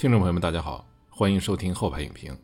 [0.00, 2.34] 听众朋友们，大家好，欢迎收听后排影评。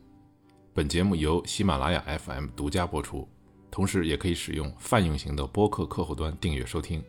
[0.75, 3.27] 本节目由喜马拉雅 FM 独家播出，
[3.71, 7.03] 同时也可以使用泛用型的播客客户端订阅收听。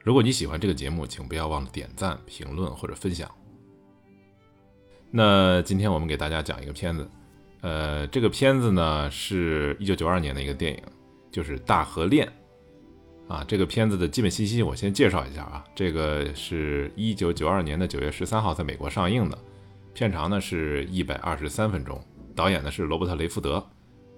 [0.00, 3.30] 如果你喜欢这个节目，请不要忘了点赞、评论或者分享。
[5.12, 7.08] 那今天我们给大家讲一个片子，
[7.60, 10.82] 呃，这个片子呢是一九九二年的一个电影，
[11.30, 12.26] 就是《大河恋》。
[13.26, 19.38] 啊，这个片子的基本信息我先介绍一下啊，这个是一九九二年的九月十三号在美国上映的，
[19.94, 21.98] 片长呢是一百二十三分钟，
[22.34, 23.64] 导演呢是罗伯特·雷福德。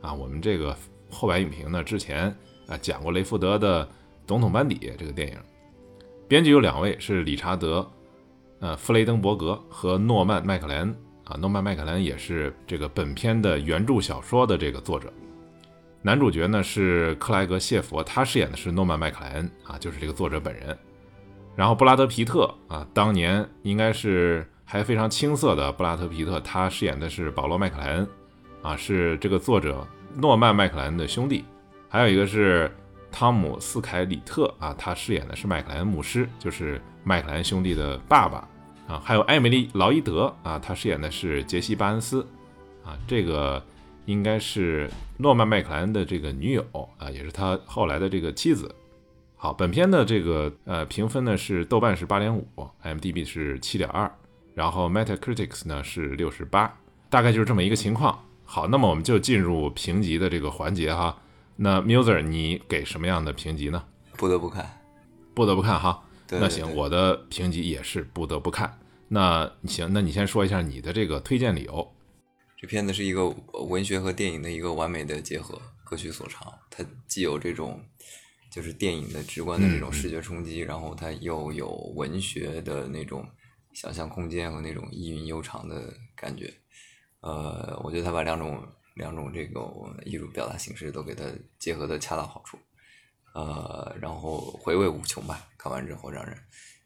[0.01, 0.77] 啊，我们这个
[1.09, 2.35] 后白影评呢之前
[2.67, 3.85] 啊讲过雷福德的
[4.27, 5.39] 《总统班底》这个电影，
[6.27, 7.89] 编剧有两位是理查德，
[8.59, 10.95] 呃，弗雷登伯格和诺曼·麦克莱恩。
[11.25, 15.13] 啊，诺曼·麦克莱恩也是这个本片的原著小说的这个作者。
[16.07, 20.79] 男主角呢是克莱格·谢佛，他饰演的是诺曼·麦克莱恩啊，就是这个作者本人。
[21.57, 28.09] 然后布拉德·皮特啊，当年应该是还非常青涩的布拉德·皮特，他饰演的是保罗·麦克莱恩
[28.63, 29.85] 啊，是这个作者
[30.15, 31.45] 诺曼·麦克莱恩的兄弟。
[31.89, 32.71] 还有一个是
[33.11, 38.49] 汤姆·斯凯里特啊，他饰演的是麦克莱恩牧师，就是麦克莱恩兄弟的爸爸
[38.87, 39.03] 啊。
[39.05, 42.25] 还有艾米丽·劳伊德啊，他饰演的是杰西·巴恩斯
[42.85, 43.61] 啊，这个。
[44.07, 46.65] 应该是诺曼麦克莱恩的这个女友
[46.97, 48.75] 啊，也是他后来的这个妻子。
[49.37, 52.49] 好，本片的这个呃评分呢是豆瓣是八点五
[52.83, 54.11] ，IMDB 是七点二，
[54.55, 56.75] 然后 Metacritic 呢是六十八，
[57.11, 58.19] 大概就是这么一个情况。
[58.45, 61.19] 好，那么我们就进入评级的这个环节哈。
[61.57, 63.85] 那 Muser，你给什么样的评级呢？
[64.17, 64.81] 不得不看，
[65.35, 66.03] 不得不看哈。
[66.31, 68.79] 那行，我的评级也是不得不看。
[69.09, 71.93] 那行，那你先说一下你的这个推荐理由。
[72.67, 73.29] 这片子是一个
[73.69, 76.53] 文学和电影的一个完美的结合，各取所长。
[76.69, 77.81] 它既有这种
[78.51, 83.25] 就是电影的直观的这种视觉冲击，然后它又有文学的那种
[83.73, 86.53] 想象空间和那种意蕴悠长的感觉。
[87.21, 88.61] 呃，我觉得他把两种
[88.95, 89.61] 两种这个
[90.05, 91.23] 艺术表达形式都给它
[91.61, 92.59] 结合的恰到好处。
[93.33, 95.49] 呃，然后回味无穷吧。
[95.57, 96.37] 看完之后让人，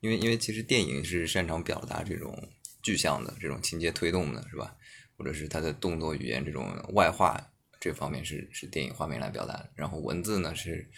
[0.00, 2.38] 因为因为其实电影是擅长表达这种
[2.82, 4.76] 具象的这种情节推动的，是吧？
[5.20, 7.38] 或者是他的动作语言这种外化
[7.78, 10.88] 这方面是是电影画面来表达，然后文字呢是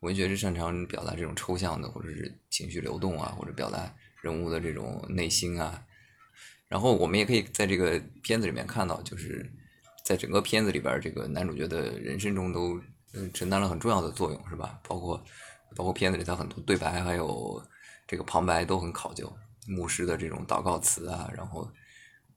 [0.00, 5.84] 文学是擅长表达这种抽象的或者是情绪流动啊，或者表达人物的这种内心啊。
[6.66, 9.46] 然后我们也可以在这个片子里面看到，就是
[10.02, 12.80] 在整个片子里边，这个男主角的人生中都
[13.34, 14.80] 承担了很重要的作用，是吧？
[14.88, 15.22] 包括
[15.76, 17.62] 包括片子里他很多对白还有
[18.06, 19.30] 这个旁白都很考究，
[19.66, 21.70] 牧师的这种祷告词啊，然后。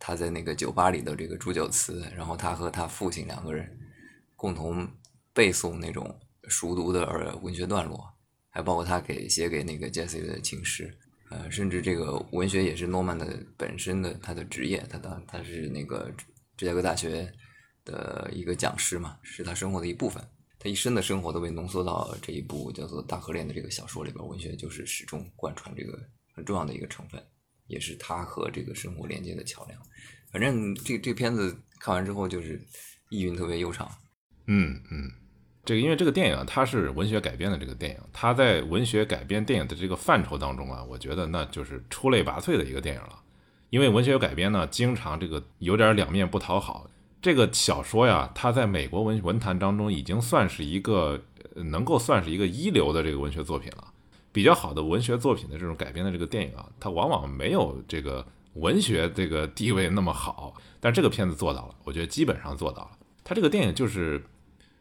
[0.04, 3.70] 他在那个酒吧里的这个祝酒词，然后他和他父亲两个人
[4.36, 4.90] 共同
[5.32, 6.20] 背诵那种
[6.50, 8.12] 熟读的文学段落，
[8.50, 10.92] 还包括他给写给那个 Jesse 的情诗，
[11.30, 16.12] 呃，甚至这个文学也是诺曼的本身的他的职业，他当他是那个
[16.58, 17.32] 芝加哥大学
[17.86, 26.00] 的一个讲师嘛，是他生活的一部分，他一生的生活都被浓缩到这一部叫做《大河恋》的这个小说里边，文学就是始终贯穿这个
[26.34, 27.24] 很重要的一个成分。
[27.72, 29.80] 也是他和这个生活连接的桥梁。
[30.30, 32.62] 反正这这片子看完之后，就是
[33.09, 33.90] 意蕴特别悠长。
[34.48, 35.09] 嗯嗯，
[35.64, 43.20] 这个因为这个电影它是文学改编的，这个电影它在文学改编电影的这个范畴当中啊，我觉得那就是出类拔萃的一个电影了。
[43.70, 46.90] 因为文学改编呢，经常这个有点两面不讨好。
[47.22, 51.24] 这个小说呀，它在美国文文坛当中已经算是一个
[51.56, 53.91] 能够算是一个一流的这个文学作品了。
[54.31, 62.91] 比较好的文学作品的这种改编的这个电影啊，它往往没有这个文学这个地位那么好，但这个片子做到了，我觉得基本上做到了。
[63.23, 64.23] 它这个电影就是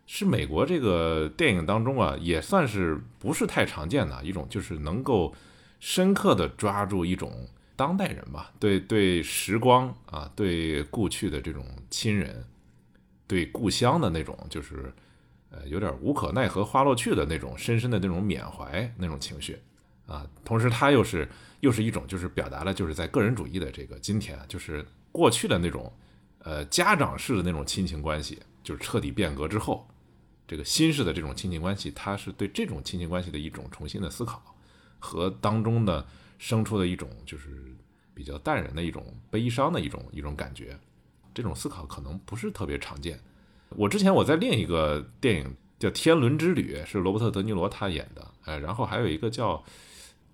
[0.06, 5.34] 是美国这个电影当中啊，也算是不是太常见的一种，就是能够
[5.80, 12.44] 深刻的抓住一种当代人吧，对对时光啊，对故去的这种亲人，
[13.26, 14.92] 对故乡的那种就是。
[15.50, 19.58] 呃，有点无可奈何花落去的那种深深的那种缅怀那种情绪
[20.06, 25.92] 啊，同时它又是又是一种就是表达了就是在个人主义的这个今天，就是过去的那种
[26.38, 29.88] 呃家长式的那种亲情关系，就是彻底变革之后，
[30.46, 34.42] 这个新式的这种亲情关系，它是对这种亲情关系的一种重新的思考
[34.98, 36.06] 和当中的
[36.38, 37.74] 生出的一种就是
[38.14, 40.78] 比较淡然的一种悲伤的一种一种感觉，
[41.34, 43.18] 这种思考可能不是特别常见。
[43.76, 49.56] 我之前我在另一个电影叫《天伦之旅》，是罗伯特·德尼罗他演的，哎，然后还有一个叫《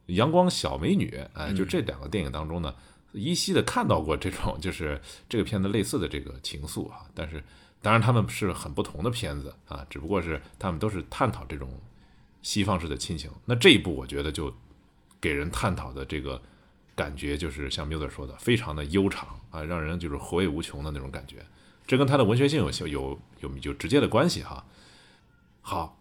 [0.07, 2.75] 阳光小美女》，哎，就这两个电影当中呢，
[3.13, 7.43] 依稀的看到过这种就是这个片子类似的这个情愫啊，但是
[7.83, 11.71] 当然他们是很不同的片子啊，只不过是他们都是探讨这种
[12.43, 13.31] 西方式的亲情。
[13.45, 14.53] 那这一部我觉得就
[15.21, 16.41] 给人探讨的这个
[16.95, 21.45] 感觉就是像 Muser 说的，非常的悠长啊，让人就是回味无穷的那种感觉。
[21.87, 24.65] 这跟他的文学性有有有有直接的关系哈。
[25.61, 25.99] 好，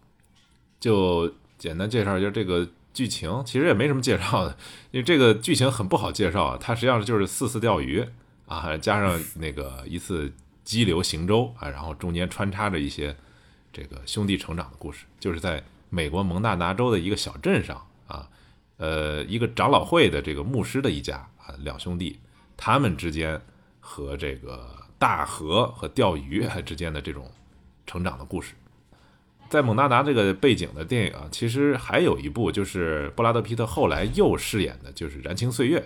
[0.80, 4.56] 就简单介绍一下这个剧情，其实也没什么介绍的，
[4.90, 6.56] 因为这个剧情很不好介绍。
[6.56, 8.06] 它实际上就是四次钓鱼
[8.46, 10.32] 啊，加上那个一次
[10.64, 13.16] 激流行舟啊，然后中间穿插着一些
[13.72, 18.28] 这个兄弟成长的故事，就是在美国蒙大拿州的一个小镇上啊，
[18.76, 22.18] 呃，一个长老会的这个牧师的一家啊，两兄弟
[22.56, 23.40] 他们之间
[23.80, 27.30] 和这个大河和钓鱼 之间的这种
[27.86, 28.54] 成长的故事。
[29.48, 35.78] 在蒙大拿这个背景的电影啊，其实还有一部，就是布拉德皮特后来又饰演的，就是《燃情岁月》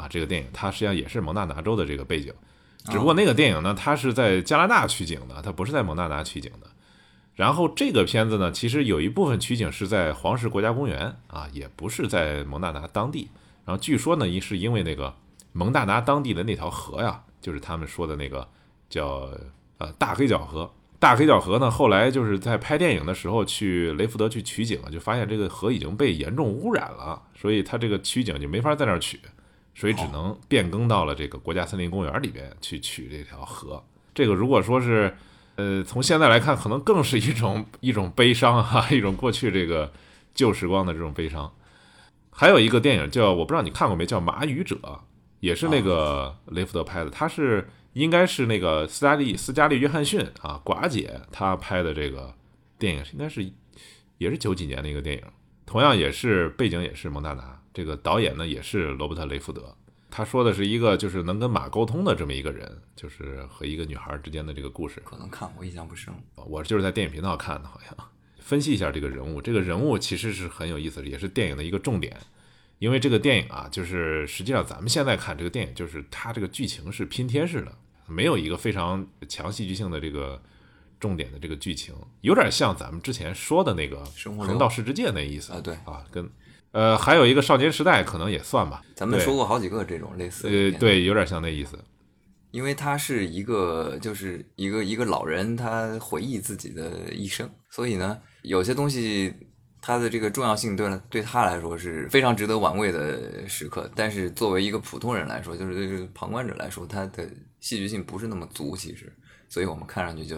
[0.00, 2.34] 啊，这个电影它实际上也是蒙大拿州的这个背景，
[2.86, 6.66] 只不过那个电影呢，它是在加拿大取景的，它不是在蒙大拿取景的。
[7.36, 13.30] 然后这个片子呢，其实有一部分取景是在黄石国家公园啊，也不是在蒙大拿当地。
[13.64, 15.14] 然后据说呢，一是因为那个
[15.52, 18.46] 蒙大拿当地的那条河呀，就是他们说的那个
[18.88, 19.30] 叫
[19.78, 20.70] 呃大黑角河。
[20.98, 29.20] 大黑角河呢，后来就是在拍电影的时候去雷福德去取景了，就发现这个河已经被严重污染了，所以他这个取景就没法在那儿取，
[29.74, 33.84] 所以只能变更到了这个国家森林公园里边去取这条河。
[34.14, 35.14] 这个如果说是，
[35.56, 39.92] 呃，从现在来看，可能更是一种一种悲伤哈，一种过去这个
[40.34, 41.52] 旧时光的这种悲伤。
[42.30, 44.76] 还有一个电影叫我不知道你看过没，叫《马语者》，
[45.40, 47.68] 也是那个雷福德拍的，他是。
[47.96, 52.34] 应该是那个斯嘉丽斯嘉丽约翰逊啊，寡姐她拍的这个
[52.78, 53.50] 电影，应该是
[54.18, 55.22] 也是九几年的一个电影，
[55.64, 59.74] 同样也是背景也是蒙大拿，这个导演呢也是罗伯特雷福德。
[60.10, 65.00] 他说的是一个就是能跟马沟通的这么一个人，就是和一个女孩之间的这个故事。
[65.02, 66.12] 可能看过，印象不深。
[66.34, 67.96] 我就是在电影频道看的，好像
[68.40, 72.14] 分析一下这个人物，这个人物其实是很有意思，也是电影的一个重点。
[72.78, 77.72] 因为这个电影啊，就是实际上咱们现在看这个电影，就是它这个剧情是拼贴式的。
[78.08, 80.40] 没有一个非常强戏剧性的这个
[81.00, 84.04] 重点的这个剧情，有点像咱们之前说的那个
[84.36, 86.30] 《横道世之介》那意思啊，对啊，跟
[86.70, 91.76] 呃还有一个《少年时代》可能也算吧，咱们说过好几个这种类似，呃对，有点像那意思，
[92.52, 99.34] 因为他是一个就是一个一个老人，他回忆自己的一生，所以呢，有些东西。
[99.86, 107.24] 它的这个重要性对对他来说是非常值得玩味的时刻，但是作为一个普通人来说，就是这个旁观者来说，它的
[107.60, 109.12] 戏剧性不是那么足，其实，
[109.48, 110.36] 所以我们看上去就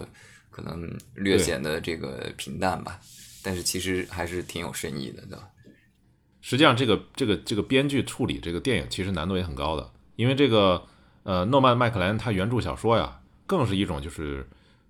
[0.50, 3.00] 可能略显得这个平淡吧。
[3.42, 5.48] 但是其实还是挺有深意的，对吧？
[6.42, 10.84] 实际上，这个这个这个编剧处理这个电影其实难度也很高的，因为这个
[11.22, 14.46] 呃诺曼麦克莱恩他原著小说呀，更是一种就是。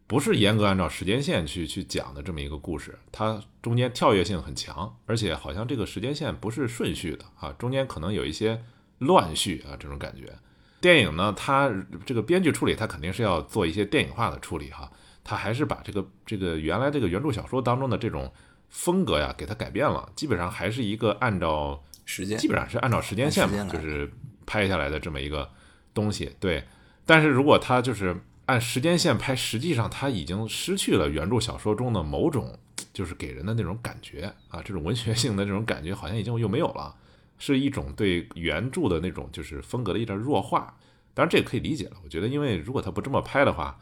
[0.08, 8.64] 不是严格按照时间线去去讲的这么一个故事，它中间跳跃性很强，而且好像这个时间线不是顺序的啊，中间可能有一些
[9.00, 10.32] 乱序啊，这种感觉。
[10.80, 11.70] 电影呢，它
[12.06, 14.90] 这个编剧处理，它肯定是要做一些电影化的处理哈，
[15.22, 18.32] 它还是把这个这个原来这个原著小说当中的这种
[18.70, 24.10] 风格呀，给它改变了，基本上还是一个按照时间，基本上是按照时间线嘛，就是
[24.46, 25.46] 拍下来的这么一个
[25.92, 26.34] 东西。
[26.40, 26.64] 对，
[27.04, 28.16] 但是如果它就是。
[28.48, 32.58] 按时间线拍，实际上它已经失去了原著小说中的某种，
[32.94, 36.96] 就是给人的那种感觉啊，这种文学性的这种感觉好像已经又没有了，
[37.38, 40.78] 是一种对原著的那种就是风格的一点弱化。
[41.12, 43.78] 当然这也可以理解了，我觉得，因为如果他不这么拍的话，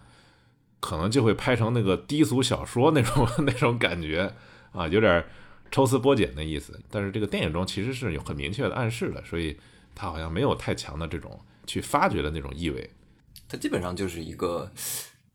[0.80, 4.35] 可能就会拍成那个低俗小说那种 那种感觉
[4.73, 5.25] 啊，有点
[5.70, 6.80] 抽丝剥茧的意思。
[6.90, 9.56] 但是这个电影中其实是有很明确的暗示的，所以
[9.94, 12.90] 它好像没有太强的这种去发掘的那种意味。
[13.48, 14.70] 它基本上就是一个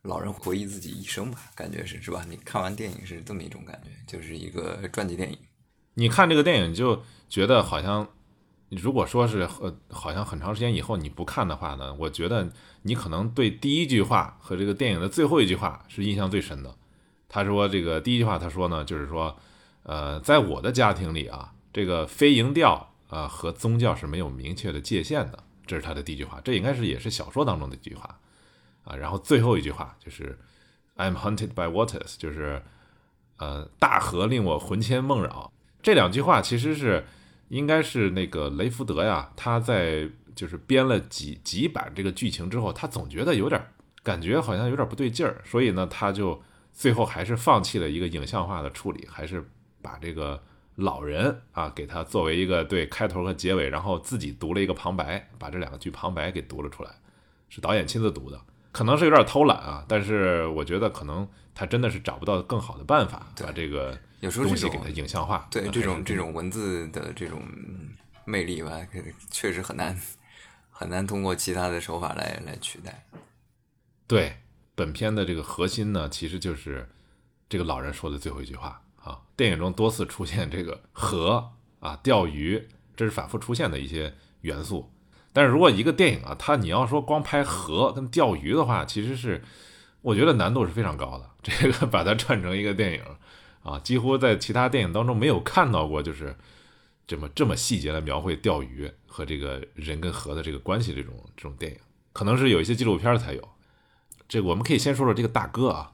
[0.03, 2.25] 老人回忆自己一生吧，感觉是是吧？
[2.29, 5.37] 你看完电影是这么一种感觉，就是一个传记电影。
[5.93, 8.07] 你看这个电影就觉得好像，
[8.69, 12.49] 如果说是呃，好像很长时间以后你不看的话呢，我觉得
[12.83, 16.75] 你可能对第一句话和这个电影的最后一句话是印象最深的。
[17.29, 19.37] 他说这个第一句话他说呢，就是说，
[19.83, 25.43] 呃，在我的家庭里啊，这个非营调啊和宗教是没有明确的界限的。
[25.67, 28.19] 这是他的第一句话，这应该是也是小说当中的一句话
[28.83, 28.95] 啊。
[28.95, 30.37] 然后最后一句话就是
[30.97, 32.61] "I'm hunted by waters"，就是
[33.37, 35.51] 呃大河令我魂牵梦绕。
[35.81, 37.05] 这两句话其实是
[37.49, 43.63] 应该是那个雷福德呀，他在就是编了几几版这个剧情之后，他总觉得有点
[44.03, 46.41] 感觉好像有点不对劲儿，所以呢，他就
[46.73, 49.47] 最后还是放弃了一个影像化的处理，还是
[49.81, 50.41] 把这个。
[50.81, 56.91] 老人啊，给他作为一个对开头和结尾，然后自己读了一个旁白，把这两个句旁白给读了出来，
[57.49, 58.39] 是导演亲自读的，
[58.71, 65.47] 可能是有点偷懒啊，但是我觉得可能他真的是找不到更好的办法把这个有时候东西给它影像化。
[65.49, 67.41] 对这种这种文字的这种
[68.25, 68.71] 魅力吧，
[69.29, 69.97] 确实很难
[70.69, 73.05] 很难通过其他的手法来来取代。
[74.07, 74.37] 对，
[74.75, 76.89] 本片的这个核心呢，其实就是
[77.47, 79.21] 这个老人说的最后一句话啊。
[79.35, 84.91] 电影中多次出现这个河啊、钓鱼，这是反复出现的一些元素。
[85.33, 89.43] 但是如果一个电影啊，它你要说光拍河跟钓鱼的话，其实是
[90.01, 91.29] 我觉得难度是非常高的。
[91.41, 93.01] 这个 把它串成一个电影
[93.63, 96.35] 啊，几乎在其他电影当中没有看到过，就是
[97.07, 101.79] 这么这么细节来描绘钓鱼和这个人跟河的这个关系这种这种电影，
[102.13, 103.49] 可能是有一些纪录片才有。
[104.29, 105.93] 这个我们可以先说说这个大哥啊，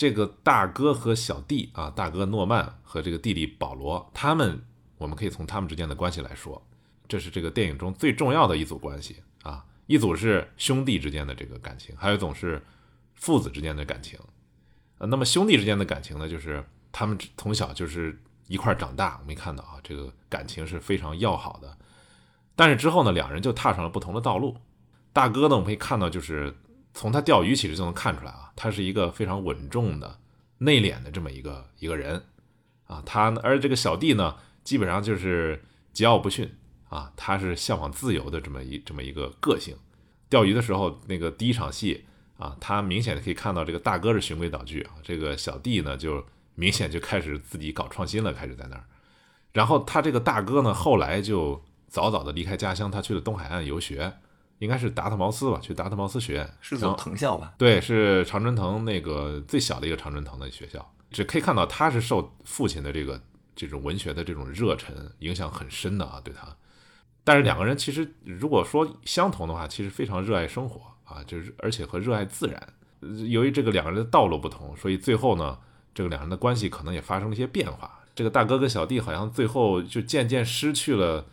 [0.00, 4.64] 这个大哥和小弟啊，大哥诺曼和这个弟弟保罗，他们
[4.96, 6.66] 我们可以从他们之间的关系来说。
[7.06, 12.62] 这是这个电影中最重要的一组关系啊，一组是兄弟之间的这个感情，还有一种是
[13.14, 14.18] 父子之间的感情。
[14.96, 21.76] 呃，那么兄弟之间的感情呢，就是他们从小就是一块长大，我们看到啊，这个感情是非常要好的。
[22.56, 24.56] 但是之后呢，两人就踏上了不同的道路。
[25.12, 26.56] 大哥呢，我们可以看到，就是
[26.94, 30.18] 从他钓鱼其实就能看出来啊，他是一个非常稳重的、
[30.58, 32.24] 内敛的这么一个一个人
[32.86, 33.02] 啊。
[33.06, 35.62] 他而这个小弟呢，基本上就是
[35.94, 36.56] 桀骜不驯。
[36.90, 39.76] 啊，他是向往自由的这么一这么一个个性。
[40.28, 42.04] 钓鱼的时候，那个第一场戏
[42.36, 48.84] 啊，他明显的可以看到这个大哥是循规蹈矩啊，这个小弟呢就明显就开始自己搞创新了，开始在那儿。
[49.52, 54.14] 然后他这个大哥呢，后来就早早的离开家乡，他去了东海岸游学，
[54.60, 57.52] 应该是达特茅斯吧，去达特茅斯学院，是走藤校吧？
[57.58, 60.94] 对，是常春藤那个最小的一个常春藤的学校。
[61.10, 63.20] 只可以看到他是受父亲的这个
[63.56, 66.46] 这种文学的这种热忱影响很深的啊，对他。
[67.24, 72.68] 但是两个人其实如果说相同的话，其实非常热爱生活啊，就是而且和热爱自然。
[73.28, 75.58] 由于这个两个人的道路不同，所以最后呢，
[75.94, 77.98] 这个两人的关系可能也发生了一些变化。
[78.14, 81.24] 这个大哥跟小弟好像最后就渐渐失去了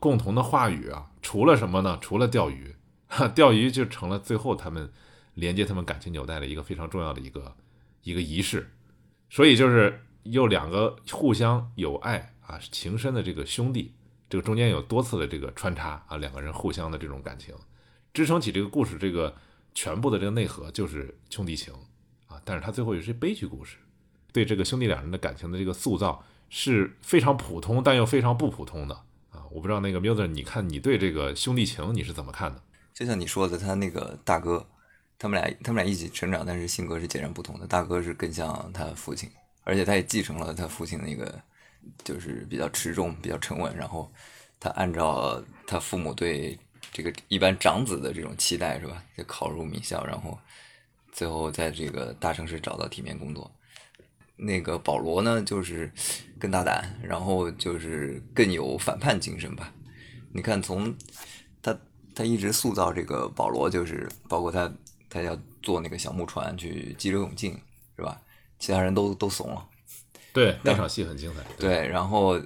[0.00, 1.96] 共同的话语啊，除了什么呢？
[2.00, 2.74] 除了钓鱼，
[3.06, 4.90] 哈钓鱼就成了最后他们
[5.34, 7.54] 连接他们感情纽带的一个非常重要的一个
[8.02, 8.72] 一个仪式。
[9.28, 13.94] 所以就是又两个互相有爱啊情深的这个兄弟。
[14.28, 17.52] 这个中间有多次的这个穿插啊，两个人互相的这种感情，
[18.14, 19.34] 支撑起这个故事这个
[19.74, 21.74] 全部的这个内核就是兄弟情
[22.28, 22.40] 啊。
[22.44, 23.76] 但是他最后也是悲剧故事，
[24.32, 29.02] 对这个兄弟两人的感情的这个塑造是非常普通但又非常不普通的。
[29.50, 32.62] 我不知道那个 Miller，你看你对这个兄弟情你是怎么看的？
[32.94, 34.66] 就像你说的，他那个大哥，
[35.18, 37.66] 他们俩他们俩一起成长，但是性格是截然不同的。
[37.66, 39.30] 大哥是更像他父亲，
[39.64, 41.40] 而且他也继承了他父亲那个。
[42.04, 44.12] 就是比较持重，比较沉稳，然后
[44.60, 46.58] 他按照他父母对
[46.92, 49.02] 这个一般长子的这种期待，是吧？
[49.16, 50.38] 就考入名校，然后
[51.10, 53.50] 最后在这个大城市找到体面工作。
[54.42, 55.92] 那个保罗呢，就是
[56.38, 59.72] 更大胆，然后就是更有反叛精神吧。
[60.32, 60.96] 你看，从
[61.60, 61.78] 他
[62.14, 64.72] 他一直塑造这个保罗，就是包括他
[65.08, 67.52] 他要坐那个小木船去激流勇进，
[67.96, 68.20] 是吧？
[68.58, 69.66] 其他人都都怂了。
[70.32, 71.42] 对，那场戏很精彩。
[71.58, 72.40] 对，然后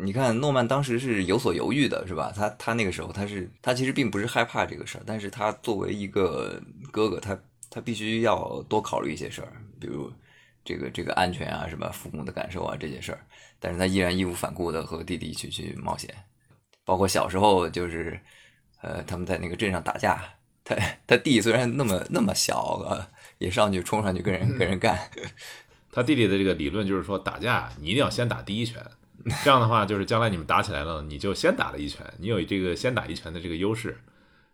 [0.00, 2.32] 你看诺曼当时是有所犹豫的，是吧？
[2.34, 7.36] 他他那个时候他是他其实并不是害怕这个事儿，但是他作为一个哥哥，他
[7.68, 10.10] 他必须要多考虑一些事儿，比如
[10.68, 11.90] 这个这个安全啊，什么？
[11.90, 13.20] 父母的感受啊这些事儿，
[13.58, 16.14] 但是他依然义无反顾的和弟弟一起去冒险，
[16.84, 18.20] 包括小时候就是
[18.82, 20.22] 呃他们在那个镇上打架，
[20.62, 23.08] 他他弟虽然那么那么小啊，
[23.38, 24.98] 也上去冲上去跟人跟人干。
[25.90, 28.84] 他弟弟的这个理论就是说，打架你一定要先打第一拳，
[29.42, 33.98] 这样的话就是将来你们打起来了，你就先打了一拳，你有这个先打一拳的这个优势。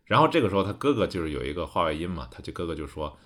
[0.04, 3.18] 然后这个时候他哥哥就是有一个话外音嘛，他就哥哥就说，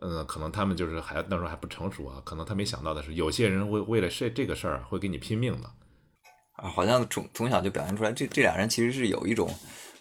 [0.00, 5.68] 嗯，可能他们就是还那时候还不成熟啊，可能他没想到的是，有些人会为了这这个事儿会给你拼命的
[6.56, 9.48] 啊，好像从从小就表现出来，这这俩人其实是有一种，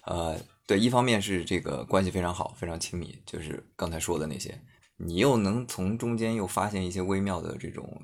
[0.06, 4.60] 呃，对，一方面是这个关系非常好，非常亲密，就是刚才说的那些。
[4.98, 8.00] 你又能从中间又发现一些微妙的这种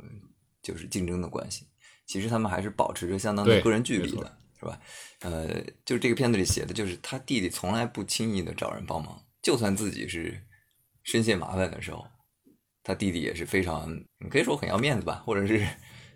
[0.61, 1.67] 就是竞争的关系，
[2.07, 4.79] 其实他们还是保持着相当的个人距离的，是吧？
[5.21, 10.41] 呃，就是这个片子里写的就是他弟弟从来不轻易的找人帮忙，就算自己是
[11.09, 12.05] 深陷麻烦的时候，
[12.83, 13.89] 他弟弟也是非常，
[14.19, 15.67] 你可以说很要面子吧，或者是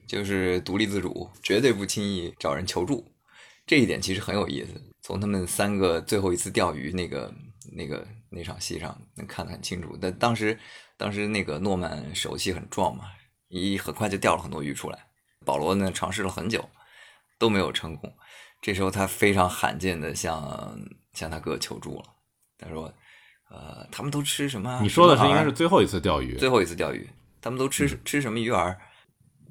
[0.08, 3.12] 就是独立自主，绝对不轻易找人求助。
[3.66, 7.34] 这一点其实很有意思，从他们三个最后一次钓鱼那个
[7.76, 8.08] 那个。
[8.36, 10.58] 那场戏上能看得很清楚，但当时，
[10.98, 13.04] 当时那个诺曼手气很壮嘛，
[13.48, 15.06] 一很快就钓了很多鱼出来。
[15.46, 16.68] 保罗呢尝试了很久，
[17.38, 18.12] 都没有成功。
[18.60, 20.76] 这时候他非常罕见的向
[21.14, 22.06] 向他哥求助了。
[22.58, 22.92] 他说
[23.54, 24.80] ：“呃，他们都吃什么？
[24.82, 27.08] 你说的是应该是最后一次钓鱼，最后一次钓鱼，
[27.40, 28.76] 他们都吃吃什么鱼饵？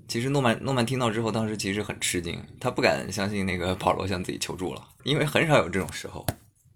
[0.09, 6.26] 其实诺曼诺曼听到之后，当时其实很吃惊，他不敢相信那个保罗向自己求助了，因为很少有这种时候，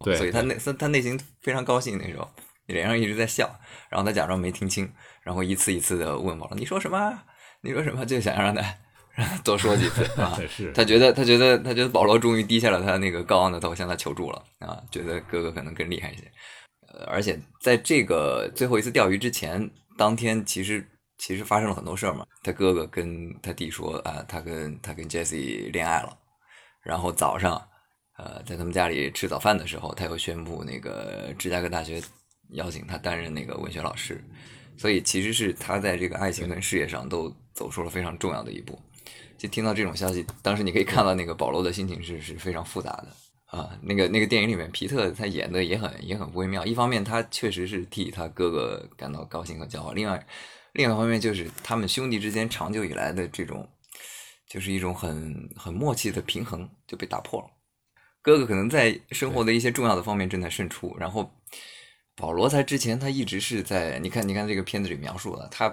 [0.05, 2.31] 对所以他内他他内心非常高兴，那时候
[2.67, 3.51] 脸上一直在笑，
[3.91, 4.89] 然后他假装没听清，
[5.23, 7.19] 然后一次一次的问保罗：“你说什么？
[7.61, 8.63] 你说什么？”就想让他
[9.15, 10.39] 让他多说几次 啊。
[10.49, 16.23] 是他觉得他觉得他觉得保罗终于低下了他那个高昂的头，向他求助了啊，觉得哥哥可能更厉害一些。
[17.07, 20.87] 而且在这个最后一次钓鱼之前，当天其实
[21.19, 22.27] 其实发生了很多事儿嘛。
[22.43, 26.17] 他哥哥跟他弟说啊，他跟他跟 Jesse 恋爱了，
[26.83, 27.61] 然后早上
[28.19, 32.03] 呃在他们家里吃早饭的时候，他又宣布那个芝加哥大学
[32.51, 34.23] 邀请他担任那个文学老师，
[34.77, 38.79] 所以其实是他在这个爱情跟事业上都走出了非常重要的一步。
[39.39, 43.09] 就听到这种消息，当时你可以看到那个保罗的心情是是非常复杂的。
[43.47, 46.67] 啊，那个那个电影里面，皮特他演的也很也很微妙。
[46.67, 50.27] 一方面，他确实是替他哥哥感到高兴和骄傲；另外，
[50.73, 53.69] 另外一方面就是他们兄弟之间长久以来的这种，
[54.49, 57.47] 就是一种很很默契的平衡就被打破了。
[58.21, 61.31] 哥哥可能在生活的一些重要的方面正在胜出，然后
[62.17, 65.73] 保罗在之前他一直是在你看你看这个片子里描述的他，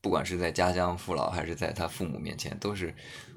[0.00, 2.92] 不管是在家乡父老还是在他父母面前，都是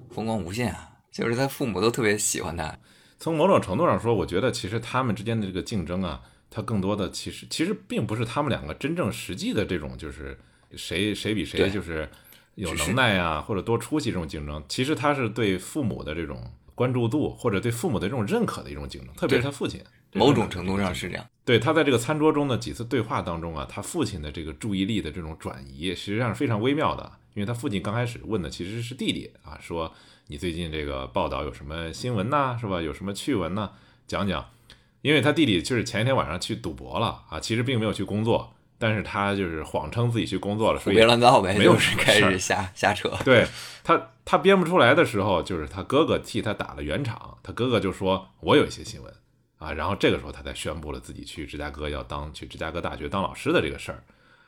[0.09, 2.75] 风光无限啊，就是他父母都特别喜欢他。
[3.17, 10.37] 从某种程度上说，我觉得其实他们之间的这个竞争啊，它更多的其实其实并不是他们两个真正实际的这种就是
[10.75, 12.07] 谁谁比谁就是
[12.55, 19.81] 有能耐啊或者多出息这种竞争，其实他是对父母的这种关注度或者对父母的这种认可的一种竞争，特别是他父亲。
[20.17, 27.11] 某种程度上是这样，对他在这个餐桌中的几次对话当中啊，他父亲的这个注意力的这种转移，实际上是非常微妙的。
[27.33, 29.93] 因为他父亲刚开始问的其实是弟弟啊，说
[30.27, 32.81] 你最近这个报道有什么新闻呐，是吧？
[32.81, 33.71] 有什么趣闻呐？
[34.07, 34.45] 讲讲。
[35.01, 43.15] 因为他弟弟就是前一天晚上去赌博了啊，其实并没有去工作，但是他就是谎称自己去工作了，胡所以编乱造呗，没有就是开始瞎瞎扯。
[43.23, 43.45] 对
[43.83, 47.37] 他，他编不出来的时候，就是他哥哥替他打了圆场。
[47.43, 49.13] 他哥哥就说：“我有一些新闻
[49.59, 54.03] 啊。”然后这个时候，他才宣布了自己去芝加哥要当去芝加哥大学当老师的这个事儿。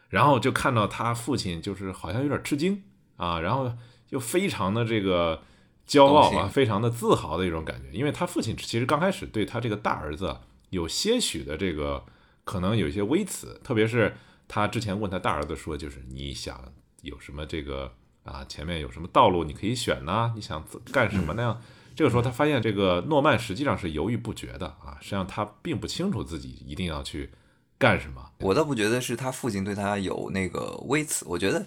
[0.10, 2.82] 然后就看到他父亲就是好像有点吃惊
[3.18, 3.72] 啊，然后
[4.10, 5.44] 又非常的这个
[5.88, 7.97] 骄傲啊，非常的自豪的一种感觉。
[7.97, 12.04] 因为他父亲其实刚开始对他这个大儿子啊有些许的这个
[12.43, 14.15] 可能有一些微词，特别是
[14.47, 16.62] 他之前问他大儿子说，就是你想
[17.02, 17.91] 有什么这个
[18.23, 20.34] 啊，前面有什么道路你可以选呢？
[20.36, 21.62] 你想干什么呢？
[21.95, 27.32] 这个时候他发现这个诺曼实际上是犹豫不决的啊，实际上他并不清楚自己一定要去
[27.80, 28.23] 干什么。
[28.41, 31.65] 我倒不觉得是他父亲对他有那个微词，我觉得，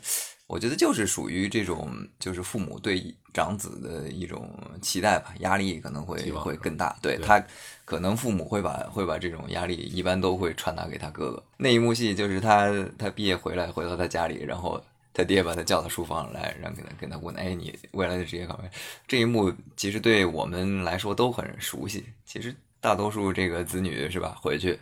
[0.51, 6.99] 我觉得就是属于这种，就是父母对长子的一种期待吧，压力可能会会更大。
[7.01, 7.41] 对对他，
[7.85, 11.41] 可能父母会把会把这种压力一般都会传达给他哥哥。
[11.57, 14.83] 那一幕戏就是他他毕业回来回到他家里，然后
[15.15, 18.69] 他爹把他叫到书房来，然后跟他跟他问，哎，你未来的职业岗位？
[19.07, 22.05] 这一幕其实对我们来说都很熟悉。
[22.25, 24.77] 其实大多数这个子女是吧，回去，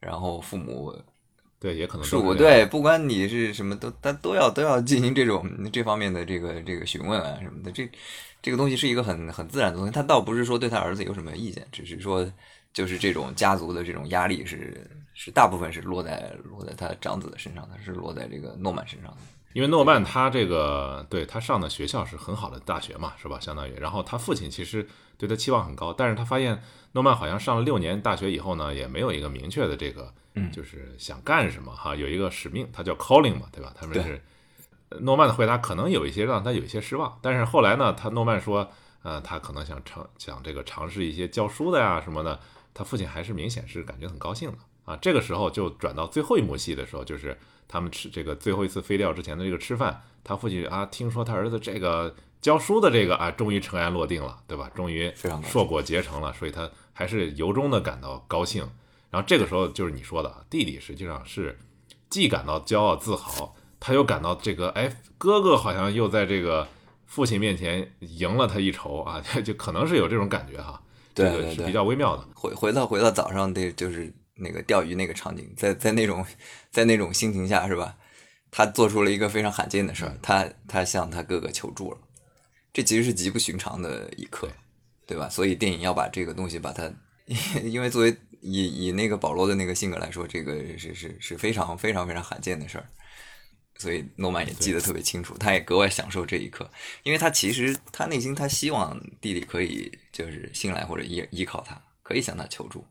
[0.00, 0.94] 然后父母
[1.62, 7.88] 对，也可能是我对，不管你是什么，都他都要都要进行这种这方面的这个这个询问啊什么的，这
[8.42, 9.92] 这个东西是一个很很自然的东西。
[9.92, 12.28] 他倒不是说对他儿子有什么意见，只是说
[12.72, 19.18] 就是这种家族的这种压力是是大部分是落在落在他长子的身上的，是落在这个诺曼身上的。
[19.52, 23.38] 因为诺曼他这个对他上的学校是很好的大学嘛，是吧？
[23.38, 24.84] 相当于，然后他父亲其实
[25.16, 26.60] 对他期望很高，但是他发现
[26.92, 33.72] 诺曼好像上了六年大学以后呢，也没有一个明确的这个，嗯就是想干什么哈，有一个使命，他叫 calling 嘛，对吧？
[33.74, 34.22] 他们是
[34.90, 38.70] 呃诺曼的回答可能有一些让他有一些失望，但是后来呢，他诺曼说，
[39.02, 42.38] 呃，他可能想尝想这个尝试一些教书的呀什么的，
[42.74, 44.96] 他父亲还是明显是感觉很高兴的啊。
[45.00, 54.70] 这个时候就转到最后一幕戏的时候，就是他们吃这个最后一次飞钓之前的这个吃饭，他父亲啊，听说他儿子这个教书的这个啊，终于尘埃落定了，对吧？
[54.74, 55.10] 终于
[55.42, 58.68] 硕果结成了，所以他还是由衷的感到高兴。
[59.10, 61.58] 然后这个时候就是你说的，啊，弟弟实际上是
[62.08, 66.66] 既感到骄傲自豪，他又感到这个，哎，哥哥好像又在这个
[67.06, 70.80] 父亲面前赢了他一筹啊， 就可能是有这种感觉哈。
[71.14, 72.26] 对对对这个是比较微妙的。
[72.34, 76.24] 回回到回到早上的，就是那个钓鱼那个场景，在在那种
[76.70, 77.96] 在那种心情下是吧？
[78.50, 81.98] 他做出了一个非常罕见的事儿，他他向他哥哥求助了，
[82.70, 84.46] 这其实是极不寻常的一刻，
[85.12, 85.28] 对吧？
[85.28, 86.90] 所以电影要把这个东西把它，
[87.62, 92.88] 因为作为以以那个保罗的那个性格来说，这个是是是非常非常非常罕见的事儿。
[93.76, 96.70] 所以诺曼也记得特别清楚，他也格外享受这一刻，
[97.02, 102.84] 因为他其实他内心他希望弟弟可以就是信赖或者依依靠他，可以向他求助，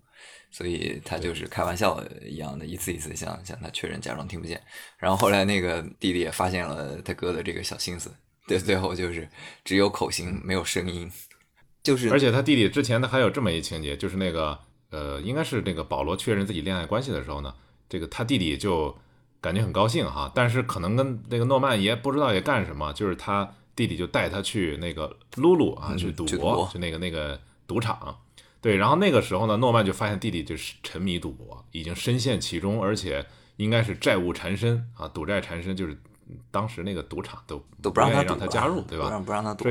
[0.52, 4.62] 所以他就是开玩笑一样的一次一次向向他确认，假装听不见。
[4.98, 8.14] 然后后来那个弟弟也发现了他哥的这个小心思，
[8.46, 9.30] 对，最后就是
[9.64, 11.10] 只有口型没有声音，
[11.84, 14.58] 就是而且他弟弟之前呢还有这么一情节，就是那个
[14.90, 17.54] 呃，应该是那个保罗确认自己恋爱关系的时候呢，
[17.90, 18.96] 这个他弟弟就
[19.40, 28.18] 感觉很高兴哈，但是可能跟那个诺曼爷不知道也干什么，就是他弟弟就带他去那个露露啊嗯去赌博，博就那个那个赌场。
[28.60, 35.98] 对，然后那个时候呢，诺曼就发现弟弟就是沉迷赌博，已经深陷其中，而且应该是债务缠身啊，赌债缠身，就是
[36.52, 39.06] 当时那个赌场都都不让愿意让他加入，对吧？
[39.06, 39.64] 不让不让他赌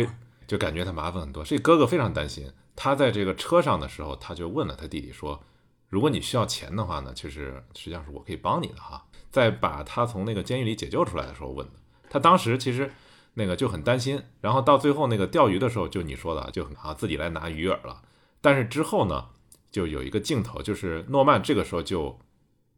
[0.51, 1.45] 就感觉他麻烦很多。
[1.45, 2.51] 所以哥哥非常担心。
[2.75, 5.41] 他在这个车上的时候，他就问了他弟弟说
[5.89, 11.75] ：“如果你需要钱的话呢，其实实际上是我可以帮你的哈。”在把他从那个监狱里解救出来的时候问的。
[12.09, 12.91] 他当时其实
[13.35, 18.03] 那个就很担心，然后到最后那个钓鱼的时候，就你说的就很啊自己来拿鱼饵了。
[18.41, 19.29] 但是之后呢，
[19.71, 22.19] 就有一个镜头，就是诺曼这个时候就。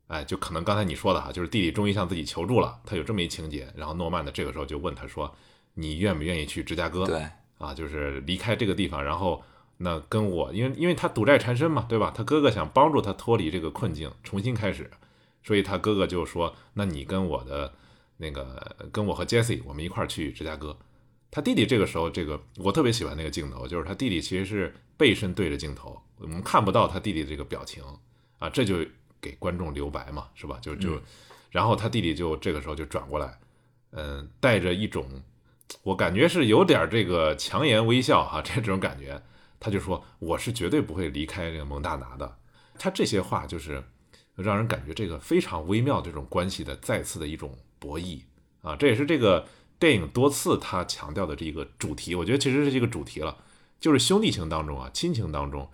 [0.09, 3.73] 哎，就可能刚才你说的哈，就是弟弟终于向自己求助了，他有这么一情节。
[3.75, 5.35] 然后诺曼呢，这个时候就问他说
[5.73, 7.27] ：“你愿不愿意去芝加哥？”对，
[7.62, 9.40] 啊，就是离开这个地方，然后
[9.77, 12.12] 那跟我，因为因为他赌债缠身嘛，对吧？
[12.12, 14.90] 他哥哥想帮助他脱离这个困境，重新开始，
[15.44, 17.72] 所以他哥哥就说：“那你跟我的
[18.16, 20.77] 那个，跟我和 Jesse，我们一块儿去芝加哥。”
[21.31, 27.83] 他弟弟这个时候，这个我特别喜欢那个镜头，就是他弟弟其实是背身对着镜头，我们看不到他弟弟这个表情
[28.40, 28.85] 啊，这就
[29.20, 30.59] 给观众留白嘛，是吧？
[30.61, 31.01] 就就，
[31.51, 33.38] 然后他弟弟就这个时候就转过来，
[33.92, 35.07] 嗯，带着一种。
[35.83, 39.21] 我感觉是有点这个强颜微笑哈， 这种感觉，
[39.59, 42.39] 他就说我是绝对不会离开这个蒙大拿的。
[42.79, 43.83] 他这些话就是
[44.35, 48.21] 让人感觉这个非常微妙这种关系的再次的一种博弈
[48.63, 49.47] 啊，这也是这个
[49.79, 52.15] 电影多次他强调的这个主题。
[52.15, 53.37] 我觉得其实是这个主题了，
[53.81, 55.69] 就是兄弟情当中啊，亲情当中，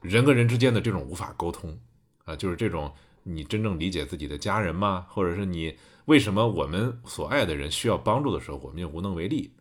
[0.00, 1.78] 人跟人之间的这种无法沟通
[2.24, 2.92] 啊，就是这种
[3.22, 5.06] 你真正理解自己的家人吗？
[5.08, 5.76] 或者是你。
[6.06, 9.52] 为什么我们所爱的人需要帮助的时候，我们又无能为力？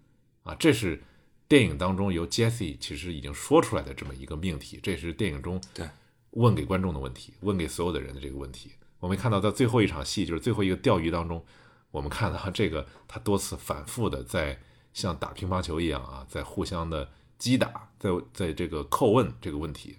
[0.43, 1.03] 啊，这是
[1.47, 5.87] 电影当中由 Jesse 其实已经说出来的这么一个命题，这也是电影中对
[6.31, 8.71] 问给观众的问题，问给所有的人的这个问题。
[8.99, 11.43] 我们看到在最后一场戏，就是最后一个钓鱼当中，
[11.91, 14.59] 我们看到这个他多次反复的在
[14.93, 19.97] 像打乒乓球一样啊，在互相的击打，在在这个叩问这个问题。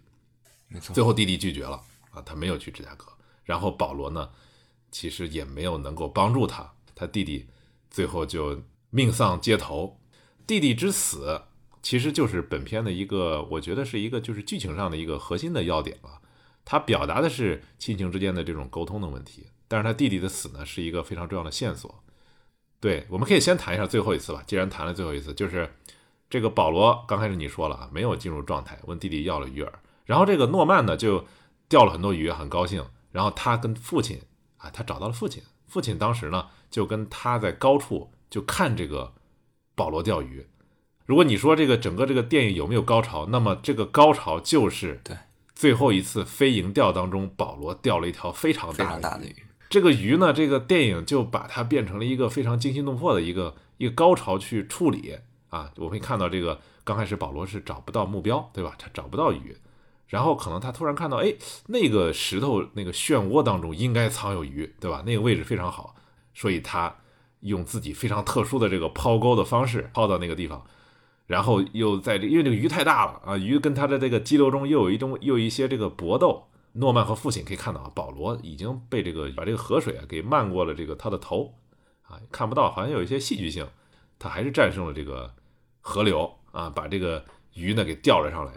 [0.66, 0.92] 没错。
[0.94, 3.06] 最后弟弟拒绝了啊，他没有去芝加哥。
[3.44, 4.30] 然后保罗呢？
[4.92, 7.48] 其实也没有能够帮助他，他弟弟
[7.90, 9.98] 最后就命丧街头。
[10.46, 11.42] 弟弟之死
[11.82, 16.20] 其实就是本片的一个，我觉得是一个就是剧情上的一个核心的要点了。
[16.64, 22.04] 他表达的是亲情之间的这种沟通的问题，但是他弟弟的死呢是一个非常重要的线索。
[22.78, 24.44] 对，我们可以先谈一下最后一次吧。
[24.46, 25.74] 既然谈了最后一次，就是
[26.28, 29.70] 这个保罗刚开始你说了啊，没有进入状态，问弟弟要了鱼饵，
[30.04, 31.24] 然后这个诺曼呢就
[31.68, 34.20] 钓了很多鱼，很高兴，然后他跟父亲。
[34.62, 35.42] 啊，他找到了父亲。
[35.66, 39.12] 父亲当时呢，就跟他在高处就看这个
[39.74, 40.46] 保罗钓鱼。
[41.04, 45.16] 如果你说这个整个这个电影有没有高潮，那么这个高潮就是对
[45.54, 49.34] 最后一次飞蝇钓当中，保罗钓了一条非常大的鱼。
[49.68, 55.72] 这个鱼呢，这个电影就把它变成了一个非常惊心动魄的一个一个高潮去处理啊。
[55.76, 58.74] 我会看到这个刚开始保罗是找不到目标，对吧？
[58.78, 59.56] 他找不到鱼。
[60.12, 61.34] 然后可能他突然看到，哎，
[61.68, 65.02] 那个石头那个漩涡当中应该藏有鱼，对吧？
[65.06, 65.94] 那个位置非常好，
[66.34, 66.94] 所以他
[67.40, 70.66] 用自己非常特殊的这个抛钩的方式抛到那个地方，
[71.26, 76.48] 然后又在这，因为这个鱼太大了啊，鱼跟他的这个激流中又有一种又有一些这个搏斗。
[76.74, 81.54] 诺曼和父亲可以看到啊，保罗已经被这个把这个河水啊给漫过了这个他的头
[82.02, 83.66] 啊，看不到，好像有一些戏剧性，
[84.18, 85.32] 他还是战胜了这个
[85.80, 88.52] 河流啊，把这个鱼呢给钓了上来。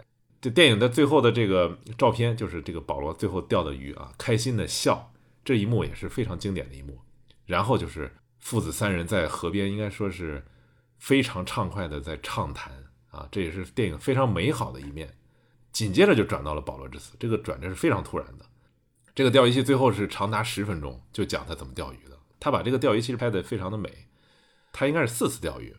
[0.46, 5.12] 这电影的最后的这个照片，就是这个保罗最后钓的鱼啊，开心的笑，
[5.44, 7.00] 这一幕也是非常经典的一幕。
[7.46, 10.46] 然后就是父子三人在河边，应该说是
[10.98, 12.72] 非常畅快的在畅谈
[13.10, 15.12] 啊，这也是电影非常美好的一面。
[15.72, 18.46] 紧接着就转到了保罗之死，这个转折是非常突然的。
[19.16, 22.16] 这个钓鱼戏最后是长达十分钟，就讲他怎么钓鱼的。
[22.38, 24.06] 他把这个钓鱼其实拍得非常的美。
[24.72, 25.74] 他应该是四次钓鱼，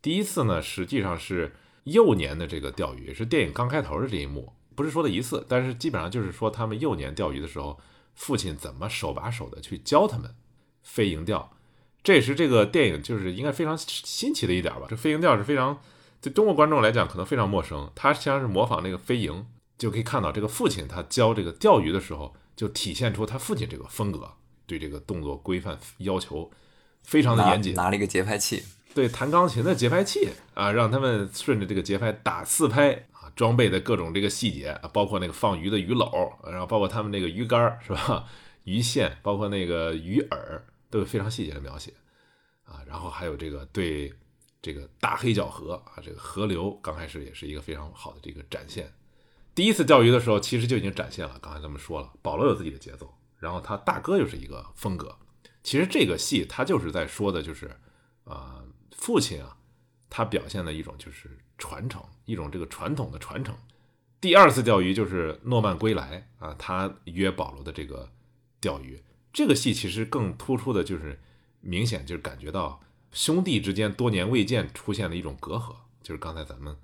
[0.00, 1.52] 第一次呢实际上是。
[1.84, 7.78] 幼年的这个钓鱼是电影刚开头的这一幕，不是说的一次，但是基本上就是说他们幼年钓鱼的时候，
[8.14, 10.34] 父亲怎么手把手的去教他们
[10.82, 11.56] 飞蝇钓，
[12.02, 14.86] 这也是这个电影就是应该非常新奇的一点吧。
[14.88, 15.80] 这飞蝇钓是非常
[16.20, 19.44] 对中国观众来讲可能非常陌生，它实际上是模仿那个飞蝇，
[19.76, 24.32] 就可以看到这个父亲他教这个钓鱼的时候，就体现出他父亲这个风格，
[24.66, 26.50] 对这个动作规范要求
[27.02, 28.62] 非常的严谨，拿了一个节拍器。
[28.94, 38.24] 对弹钢琴的节拍器啊，让他们顺着这个节拍打四拍啊，装备的各种这个细节啊，包括那个放鱼的鱼篓，然后包括他们那个鱼竿是吧？
[38.62, 41.92] 鱼线，包括那个鱼饵，都有非常细节的描写
[42.64, 42.80] 啊。
[42.86, 44.10] 然后还有这个对
[44.62, 48.90] 这个大黑角河啊，这个河流刚开始也是一个非常好的这个展现。
[49.54, 51.38] 第一次钓鱼的时候，其实就已经展现了。
[51.42, 55.14] 刚才咱们说了，保罗有自己的节奏，然后他大哥又是一个风格。
[55.62, 57.70] 其实这个戏他就是在说的，就是
[58.24, 58.63] 啊，
[58.96, 59.56] 父亲啊，
[60.08, 63.54] 他表现的一种就是传承，一种这个传统的传承。
[64.20, 68.08] 第二次钓鱼就是诺曼归来啊，他约保罗的这个
[68.60, 69.02] 钓鱼。
[69.32, 71.20] 这个戏其实更突出的就是
[71.60, 72.80] 明显就是感觉到。
[73.12, 76.76] 兄弟之间多年未见，出现了一种隔阂，就是刚才咱们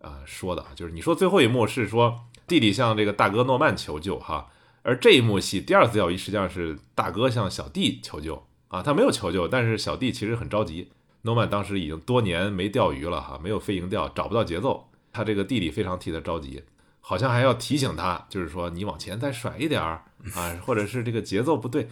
[0.00, 4.50] 啊说的啊，就是你说最后一幕是说弟弟向这个大哥诺曼求救哈，
[4.80, 10.90] 而这一幕戏第二次钓鱼实际上是大哥向小弟求救啊，他没有求救，但是小弟其实很着急。
[11.24, 16.62] 诺曼当时已经多年没钓鱼了哈，没有飞蝇钓，找不到节奏，他这个弟弟非常替他着急，
[17.00, 21.88] 好像还要提醒他，就是说你往前再甩一点儿 啊，或者是这个节奏不对。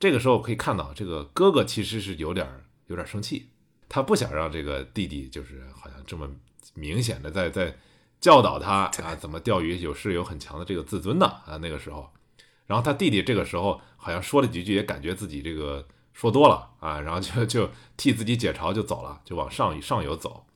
[0.00, 2.48] 这个时候可以看到，这个哥哥其实是有点。
[2.88, 3.48] 有点生气，
[3.88, 6.30] 他不想让这个弟弟就是好像这么
[6.74, 7.76] 明显的在在
[8.20, 11.58] 教导他啊，怎么钓鱼，有是有很强的这个自尊的啊。
[11.60, 12.08] 那个时候，
[12.64, 15.84] 然后他弟弟这个时候好像说了几句，也感觉自己这个
[16.16, 20.46] 说多了啊，然后就就替自己解嘲就走了，就往上上游走。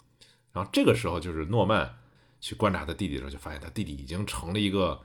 [0.53, 1.99] 然后这个时候就是诺曼
[2.40, 5.03] 去观察他弟弟的时候，就发现他弟弟已经成了一个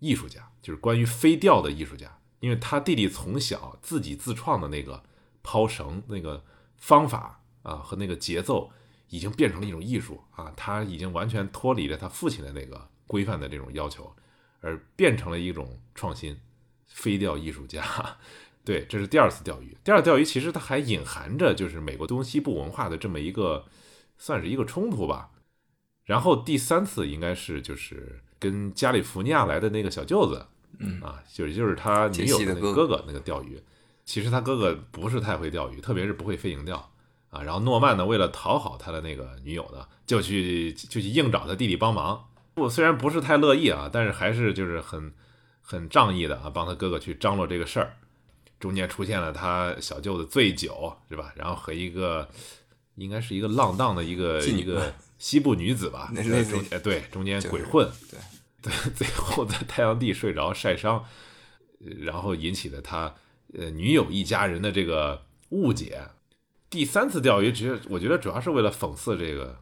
[0.00, 5.02] 艺术家，就是关于飞钓的艺术家，因为他弟弟从小自己自创的那个
[5.42, 6.44] 抛绳那个。
[6.76, 8.70] 方法啊和那个节奏
[9.08, 14.14] 已经变成了一种艺术啊，他已经完全脱离了他父亲的那个规范的这种要求，
[14.60, 16.38] 而变成了一种创新
[16.88, 17.82] 飞钓艺术家。
[18.64, 19.76] 对，这是第二次钓鱼。
[19.84, 23.66] 第二次钓鱼其实它还隐含着就是美国东西部文化的这么一个
[24.16, 25.30] 算是一个冲突吧。
[26.04, 30.46] 然后第三次应该是就是跟加利福尼亚来的那个小舅子，
[30.78, 33.60] 嗯啊，就是就是他女友的哥哥那个钓鱼。
[34.04, 36.90] 其实他哥哥不是太会钓鱼，特别是不会飞蝇钓
[37.30, 37.42] 啊。
[37.42, 42.28] 然后诺曼呢，为了讨好他的那个女友呢，就去就去硬找他弟弟帮忙。
[42.54, 45.12] 不，虽然不是太乐意啊，但是还是就是很
[45.60, 47.96] 很仗义的啊，帮他哥哥去张罗这个事儿。
[48.64, 51.30] 中间出现了他小舅子醉酒，是吧？
[51.36, 52.26] 然后和一个
[52.94, 58.18] 应该是一个浪荡的一个一个西部女子吧，中间对，中间鬼混，对
[58.62, 61.04] 对， 最后在太阳地睡着晒伤，
[61.98, 63.14] 然后引起了他。
[63.52, 66.00] 呃，女友一家人的这个误解，
[66.70, 69.60] 第三次钓鱼，其实我觉得主要是为了讽刺这个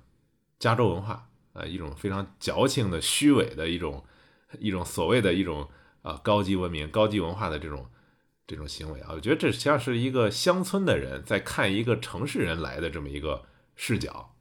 [0.61, 4.05] 加州文化啊，一种非常矫情的、虚伪的一种
[4.61, 5.69] 一种所谓的一种
[6.03, 7.85] 啊高级文明、高级文化的这种
[8.47, 9.11] 这种行为啊。
[9.13, 13.45] 我觉得这像是一个乡村的人在看一个城市人来的这么一个
[13.77, 14.35] 视角。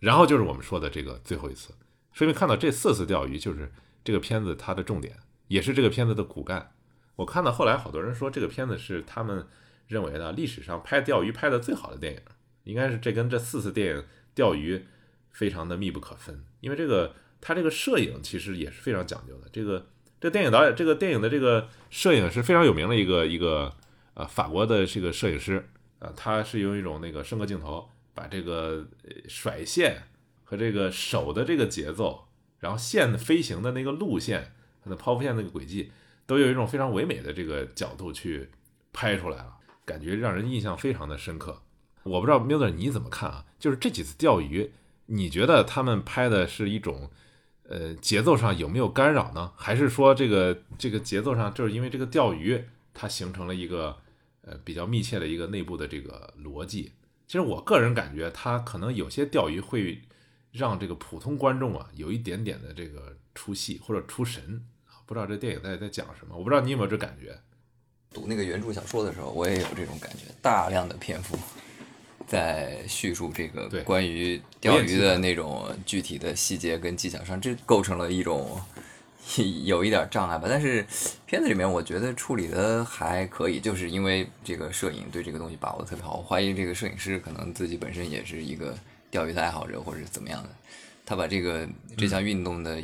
[0.00, 1.74] 然后就是我们说的这个最后一次，
[2.12, 3.72] 说明看到这四次钓鱼，就是
[4.04, 5.18] 这个片子它的重点，
[5.48, 6.72] 也是这个片子的骨干。
[7.16, 9.48] 我看到后来好多人说这个片子是他们
[9.88, 12.20] 认为的历史上拍钓鱼拍的最好的电影，
[12.62, 14.04] 应该是这跟这四次电影
[14.36, 14.86] 钓鱼
[15.30, 16.44] 非常的密不可分。
[16.60, 19.48] 因为这个他这个摄影其实也是非常讲究的。
[19.52, 19.88] 这个
[20.20, 23.72] 这电影导演这个电影的这个摄影是非常有名的一个一个
[24.14, 28.86] 呃法国的这个摄影师啊，他是用一种那个升格镜头把这个
[29.28, 30.04] 甩线
[30.44, 32.28] 和这个手的这个节奏，
[32.58, 34.52] 然后线的飞行的那个路线，
[34.82, 35.92] 它的抛物线那个轨迹。
[36.26, 38.50] 都有一种非常唯美的这个角度去
[38.92, 41.62] 拍出来了，感觉让人印象非常的深刻。
[42.02, 43.46] 我不知道 Miller 你怎么看啊？
[43.58, 44.70] 就是这几次钓鱼，
[45.06, 47.10] 你觉得他们拍的是一种，
[47.70, 49.52] 呃，节奏上有没有干扰呢？
[49.54, 53.94] 还是说这个这个节奏上就是因为这个钓鱼它形成了一个
[54.40, 56.92] 呃比较密切的一个内部的这个逻辑？
[57.26, 60.00] 其实我个人感觉，它可能有些钓鱼会
[60.50, 64.64] 让这个普通观众啊有一点点的这个出戏或者出神。
[65.04, 67.38] 不知道这电影在在讲什么，我不知道你有没有这感觉。
[68.12, 71.36] 读那个原著小说的时候，我也有这种感觉，大量的篇幅
[72.28, 78.60] 在叙述这个关于钓鱼的那种具体的细节跟技巧上，这构成了一种
[79.64, 80.46] 有一点障碍吧。
[80.48, 80.86] 但是
[81.26, 86.18] 片子里面我觉得处理的还可以，就是因为这个摄影对这个东西把握的特别好。
[86.18, 88.78] 我怀疑这个摄影师可能自己本身也是一个
[89.10, 90.50] 钓鱼的爱好者，或者是怎么样的，
[91.04, 92.80] 他把这个这项运动的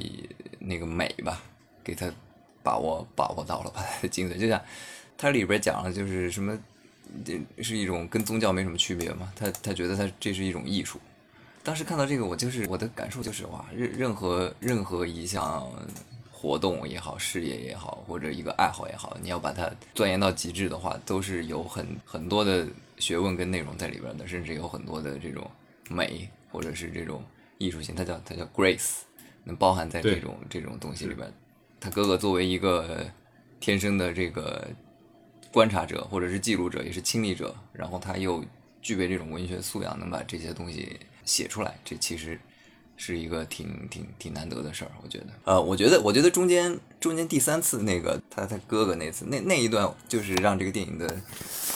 [0.59, 1.40] 那个美吧。
[1.85, 2.11] 给他
[2.62, 4.59] 把握把握到了吧，精髓 就像
[5.18, 6.62] 它里边讲了，就是什么，这
[7.62, 9.33] 是一种跟宗教没什么区别嘛。
[9.37, 11.00] 他他觉得他这是一种艺术。
[11.62, 15.66] 当时看到这个，我就是我的感受就是哇，任任何任何一项
[16.31, 22.66] 活动也好，事业也好，或者一个爱好也好，你要把它钻研到极致的话，都是有很很多的
[22.98, 25.50] 学问跟内容在里边的，甚至有很多的这种
[25.88, 27.24] 美或者是这种
[27.57, 28.98] 艺术性，它叫它叫 grace，
[29.42, 31.33] 能包含在这种这种东西里边。
[31.81, 33.07] 他哥哥作为一个
[33.59, 34.68] 天生的这个
[35.55, 38.45] 观察者，或者是记录者，也是亲历者，然后他又
[38.83, 42.37] 具备这种文学素养，能把这些东西写出来，这其实
[42.97, 45.27] 是一个挺挺挺难得的事儿，我觉得。
[45.45, 51.07] 呃，我觉得我觉得中间中间第三次那个他他哥哥那次那那一段，就是让这个电影的，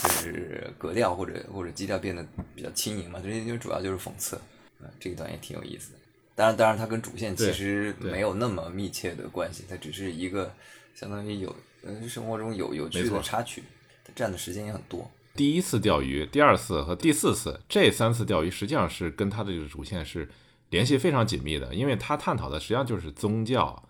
[0.03, 4.35] 就是格调或者或者基调变得比较轻盈嘛，这就主要就是讽刺，
[4.81, 5.99] 啊，这一段也挺有意思的。
[6.35, 10.53] 当然，当然，它跟主线其实没有那么密切的关系，它只是一个
[10.97, 11.55] 相当于有
[11.88, 13.62] 嗯生活中有有趣的插曲，
[14.05, 15.11] 它占的时间也很多。
[15.35, 20.29] 第一次钓鱼、第二次和第四次这三次钓鱼，实际上是跟他的这个主线是
[20.70, 23.83] 联系非常紧密的，因为他探讨的实际上就是宗教、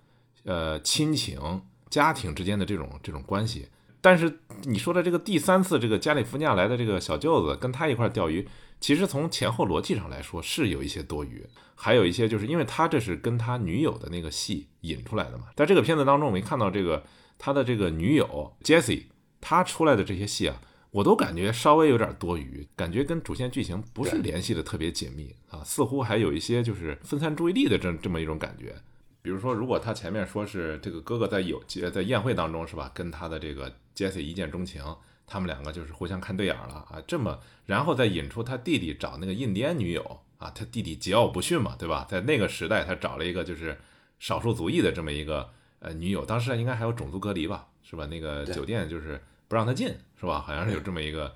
[0.44, 3.68] 呃亲情、家庭之间的这种这种关系。
[4.00, 8.46] 但是你说的这个第三次，这个加利福尼亚来的这个小舅子跟他一块钓鱼。
[8.80, 15.46] 其实从前后逻辑上来说是有一些多余，还有一些就是因为他这是跟他女友的那个戏引出来的嘛。
[15.56, 17.02] 在这个片子当中，我们看到这个
[17.38, 19.05] 他的这个女友 Jesse，
[19.40, 28.74] 他出来的这些戏啊，我都感觉稍微有点多余，感觉跟主线剧情不是联系的特别紧密啊，似乎还有一些就是分散注意力的这这么一种感觉。
[29.22, 34.83] 比如说，如果他前面说是这个哥哥在有在宴会当中是吧，跟他的这个 Jesse 一见钟情。
[35.31, 42.07] 他们两个就是互相看对眼了啊，这么然后再引出他弟弟找那个印第安女友啊，他弟弟桀骜不驯嘛，对吧？
[42.09, 43.79] 在那个时代，他找了一个就是
[44.18, 48.06] 少数族裔的这么一个呃女友，当时应该还有种族隔离吧，是吧？
[48.06, 49.88] 那个酒店就是不让他进，
[50.18, 50.40] 是吧？
[50.40, 51.34] 好像是有这么一个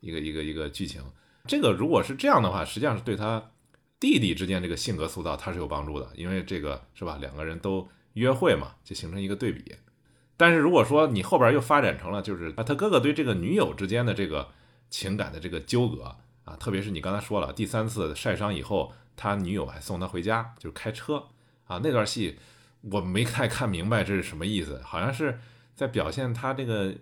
[0.00, 1.02] 一个一个一个剧情。
[1.46, 3.50] 这个如果是这样的话，实际上是对他
[4.00, 7.18] 弟弟之间这个性格塑造他是有帮助的，因为这个是吧？
[7.20, 9.74] 两个人都约会嘛，就形成一个对比。
[10.36, 14.48] 但是如果说你后边又发展成了，就是啊，他哥哥对这个女友之间的这个
[14.90, 21.28] 情感的这个纠葛啊，特别是你刚才说了第三次晒伤以后，他女友还送他回家，就是开车
[21.66, 22.38] 啊那段戏，
[22.90, 25.38] 我没太看明白这是什么意思，好像是
[25.74, 26.94] 在表现他这个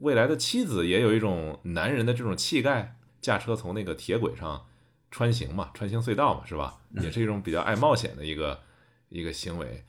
[0.00, 4.66] 未来的妻子也有一种男人的这种气概，驾车从那个铁轨上
[5.10, 6.78] 穿行嘛，穿行隧道嘛，是吧？
[7.00, 8.60] 也是一种比较爱冒险的一个
[9.08, 9.84] 一个行为。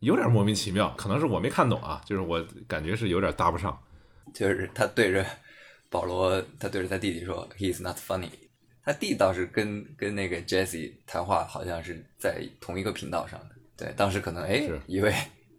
[0.00, 3.78] 有点莫名其妙，可能是我没看懂啊，就是我感觉是有点搭不上。
[4.32, 5.26] 就是他对着
[5.90, 8.30] 保罗，他对着他弟弟说：“He's not funny。”
[8.82, 13.56] 他弟倒是跟跟那个 Jesse 谈话，好像是在同一个频道上的。
[13.80, 15.10] 对，当时可能哎，以为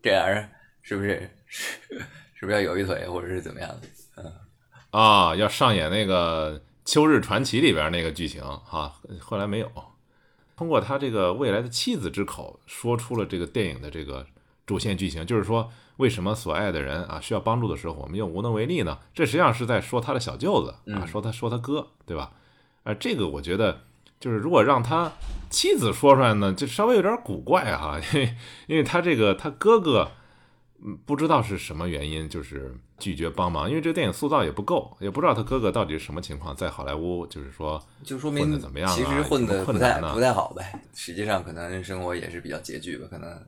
[0.01, 0.47] 这俩人
[0.83, 1.79] 是不是是
[2.35, 3.87] 是不是要有一腿，或者是怎么样的？
[4.17, 4.31] 嗯
[4.91, 9.71] 啊，要上演那个《秋日传奇》里边那个剧情哈，后来没有。
[10.55, 14.27] 通过他这个未来的妻子之口说出了这个电影的这个
[14.65, 18.99] 主线剧情，就是说为什么所爱的人啊需要帮助的时候，我们又无能为力呢？
[19.15, 22.33] 这实际上是在说他的小舅子啊，说他说他哥，对吧？
[22.83, 23.81] 啊，这个我觉得
[24.21, 25.11] 就是如果让他
[25.49, 28.35] 妻子说出来呢，就稍微有点古怪哈，因为
[28.67, 30.11] 因为他这个他哥哥。
[30.83, 38.89] 嗯，不知道是什么原因，就是拒绝帮忙，因为这个电影塑造也不够，也不知道他哥哥到底是什么情况，在好莱坞就是说，就说明怎么样？
[38.89, 40.81] 其实混的不太不太好呗。
[40.95, 43.45] 实际上可能生活也是比较拮据吧，可能。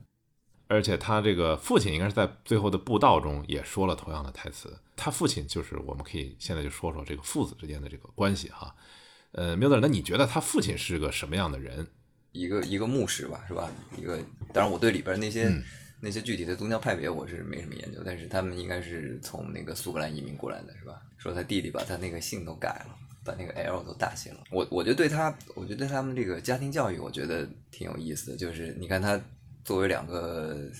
[0.68, 4.72] 而且他这个父亲应该是在最后的布道中也说了同样的台词。
[4.94, 8.72] 他父亲就是我们可以现在就说说这个父子之间的这个关系哈。
[9.34, 11.86] 呃，缪德，那你觉得他父亲是个什么样的人？
[12.32, 13.70] 一个一个牧师吧，是吧？
[13.96, 14.18] 一个，
[14.52, 15.52] 当然我对里边那些。
[16.00, 21.00] 那些具体的宗教派别我是没什么研究，但是他们应该是从那个苏格兰移民过来的，是吧？
[21.16, 22.94] 说他弟弟把他那个姓都改了，
[23.24, 24.44] 把那个 L 都大写了。
[24.50, 28.36] 我我觉得对他，我觉得他们这个家庭教育，我觉得挺有意思的。
[28.36, 29.18] 就是你看他
[29.64, 30.70] 作为两个，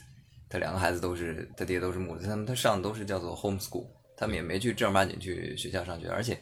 [0.46, 3.86] 他两个孩子都是他爹都是牧师，他们他上都是叫做 home school，
[4.18, 6.38] 他们也没去正儿八经去学校上学，而且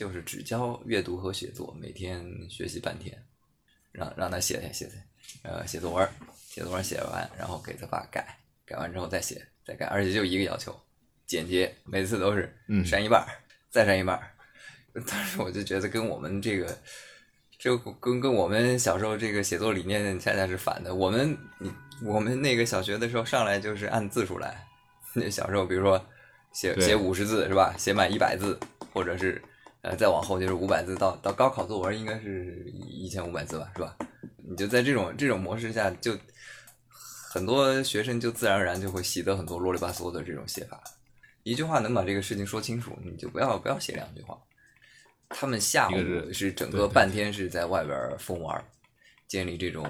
[0.00, 3.22] 就是只教阅读和写作，每天学习半天，
[3.92, 4.90] 让让他写写写
[5.42, 6.08] 呃写作文。
[6.48, 10.74] 写作文写完，然后给他爸改，改完之后再写，再改，而且就一个要求，
[11.26, 12.50] 简洁，每次都是
[12.82, 13.26] 删一半，
[13.68, 14.18] 再删一半。
[15.06, 16.78] 当时我就觉得跟我们这个，
[17.58, 20.94] 就跟跟我们小时候这个写作理念恰恰是反的。
[20.94, 21.36] 我们
[22.02, 24.66] 我们那个小学的时候上来就是按字数来，
[25.12, 26.02] 那小时候比如说
[26.54, 27.74] 写写五十字是吧？
[27.76, 28.58] 写满一百字，
[28.94, 29.40] 或者是
[29.82, 33.96] 呃再往后就是五百字，到到高考作文应该是一千五百字吧，是吧？
[34.36, 36.16] 你就在这种这种模式下就。
[37.32, 40.82] 很多学生就自然而然就会习得很多啰里吧嗦的这种写法，
[41.44, 44.36] 一句话能把这个事情说清楚，你就不要不要写两句话。
[45.28, 48.60] 他们下午是整个半天是在外边疯玩，
[49.28, 49.88] 建立这种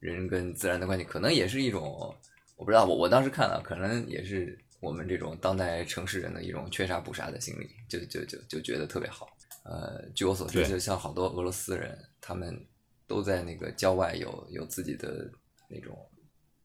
[0.00, 1.82] 人跟自然的关系，可能也是一种
[2.56, 9.28] 我不知道，我我当时看了，可能也是我们这种当代城市人的一种缺啥补啥的心理，就就就就觉得特别好。
[9.64, 12.66] 呃，据我所知，就像好多俄罗斯人，他们
[13.06, 15.30] 都在那个郊外有有自己的
[15.68, 15.96] 那种。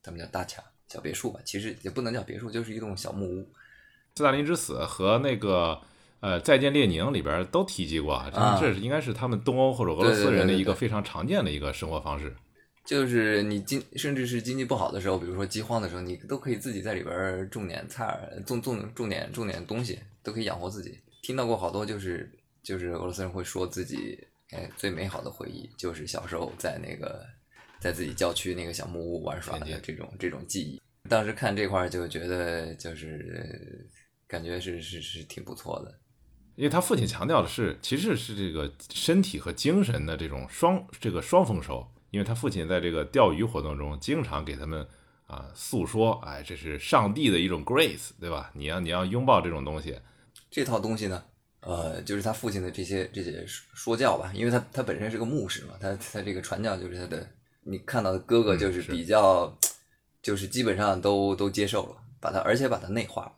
[0.01, 3.51] 他们叫大卡小别墅吧，其实也不能叫别墅，就是一栋小木屋。
[4.13, 5.81] 斯大林之死和那个
[6.19, 12.35] 呃，《再见列宁》里边都提及过，这这是应该是他们东欧或者俄罗斯人的一个非常常见的一个生活方式。
[12.85, 20.99] 就是你经甚至是经济不好的时候，比如说饥荒的时候，你都可以自己在里边种点菜，种种种点种点东西，都可以养活自己。
[21.23, 22.31] 听到过好多就是
[22.61, 24.19] 就是俄罗斯人会说自己
[24.51, 27.25] 哎最美好的回忆就是小时候在那个
[27.79, 30.79] 在自己郊区那个小木屋玩耍的这种这种记忆。
[31.09, 33.89] 当时看这块就觉得就是
[34.27, 35.99] 感觉是是是挺不错的，
[36.55, 41.83] 因为他父亲强调的是其实是这个身体和精神的这种双这个双丰收。
[42.15, 44.87] 因为他父亲在这个钓鱼活动中，经常给他们
[45.27, 48.49] 啊诉说，哎，这是上帝的一种 grace，对吧？
[48.53, 49.99] 你要你要拥抱这种东西。
[50.49, 51.21] 这套东西呢，
[51.59, 57.29] 呃，就是他父亲的这些这些说教吧，因为他他本身是个牧师嘛，他他这个传教就是他的。
[57.65, 59.53] 你看到的哥哥就是比较，
[60.21, 63.33] 就是基本上都都接受了，把他而且把他内化了。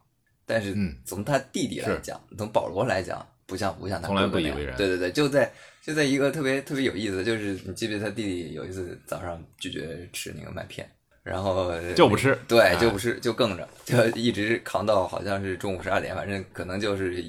[0.46, 3.28] 但是从他弟弟来讲，从保罗来讲。
[3.48, 4.78] 不像不像他从来不以为然。
[4.78, 10.88] 对对对，就在就在一个特别特别有意思，就是你记不记得他弟弟有一次早上拒绝吃那个麦片，
[11.24, 17.24] 然后就不吃，对，就不吃，就更着，就一直扛到好像是中午十二点，反正可能就是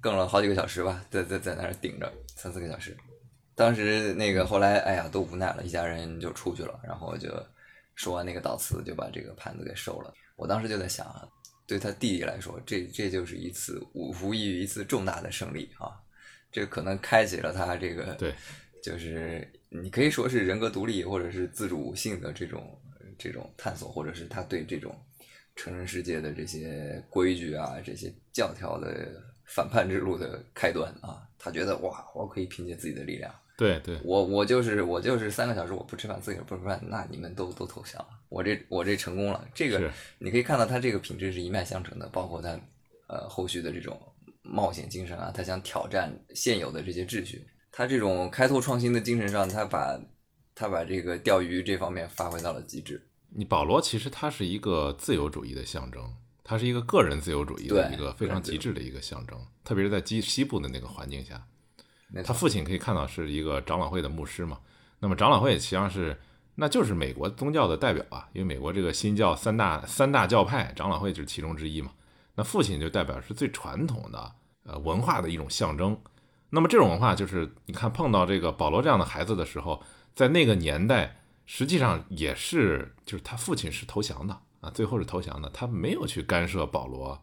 [0.00, 2.96] 更了好几个小时吧，在在在那儿顶着三四个小时。
[3.54, 7.28] 当时那个后来，哎呀，都无奈了，一家人就出去了，然后就
[7.94, 10.12] 说完那个悼词，就把这个盘子给收了。
[10.36, 11.06] 我当时就在想。
[11.66, 16.00] 对他弟弟来说，这这就是一次无无异于一次重大的胜利啊！
[16.52, 18.32] 这可能开启了他这个，对，
[18.82, 22.80] 就是你可以说是人格独立或者是自主性的这种
[23.18, 24.96] 这种探索，或者是他对这种
[25.56, 31.28] 成人世界的这些规矩啊、这些教条的反叛之路的开端啊！
[31.36, 33.34] 他觉得哇，我可以凭借自己的力量。
[33.56, 39.48] 对对，我我就是我就是三个小时我不吃饭，自己不吃饭，那你们都都投降了，我这我这成功了。
[39.54, 42.50] 这个你可以看到他这个品质是一脉相承的，包括他
[43.06, 43.98] 呃后续的这种
[44.42, 49.98] 冒险精神啊，他想挑战现有的这些秩序，他这种开拓创新的精神上，他把
[50.54, 53.02] 他把这个钓鱼这方面发挥到了极致。
[53.30, 61.42] 你保罗其实他是一个自由主义的象征，他是一个个人自由主义的一个非常极致的一个象征，特别是在西西部的那个环境下。
[62.24, 64.58] 他父亲可以看到是一个长老会的牧师嘛？
[65.00, 66.18] 那么长老会实际上是，
[66.54, 71.90] 那就是美国宗教的代表啊，因为美国这个新教三大三大教派，长老会就是其中之一嘛。
[72.34, 74.32] 那父亲就代表是最传统的
[74.64, 75.98] 呃文化的一种象征。
[76.50, 79.82] 那么这种文化就是你看碰到这个保罗这样的孩子的时候，
[80.14, 87.20] 在那个年代实际上也是，就是他父亲是投降的啊，最后是投降的，他没有去干涉保罗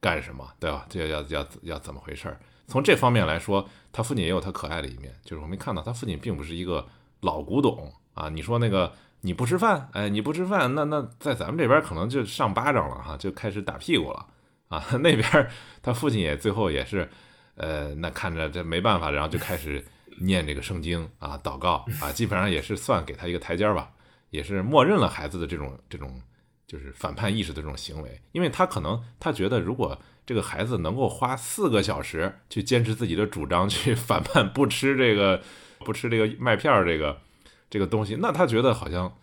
[0.00, 0.86] 干什么，对吧？
[0.90, 2.40] 这要要要怎么回事儿？
[2.66, 6.86] 从这方面来说，他父亲也有他可爱的一面，就是我没看到他父亲并不是一个
[7.20, 8.28] 老古董啊。
[8.28, 14.26] 你说那个你不吃饭，哎，你不吃饭，那那在咱们这边可能就上巴掌了哈，就开始打屁股了
[14.68, 14.82] 啊。
[15.02, 15.50] 那边
[15.82, 17.08] 他父亲也最后也是，
[17.56, 19.84] 呃，那看着这没办法，然后就开始
[20.20, 23.90] 念这个圣经啊，祷告啊，基本上也是算给他一个台阶吧，
[24.30, 26.20] 也是默认了孩子的这种这种
[26.66, 29.98] 就是反叛意识的这种行为，因为他可能他觉得如果。
[30.26, 35.42] 这个孩子能够花四个小时去坚持自己的主张，去 反叛不吃这个
[35.80, 37.20] 不吃这个麦片儿这个
[37.68, 39.14] 这个东西，那他觉得好像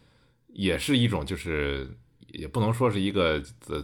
[0.48, 1.90] 也是一种，就是
[2.28, 3.42] 也不能说是一个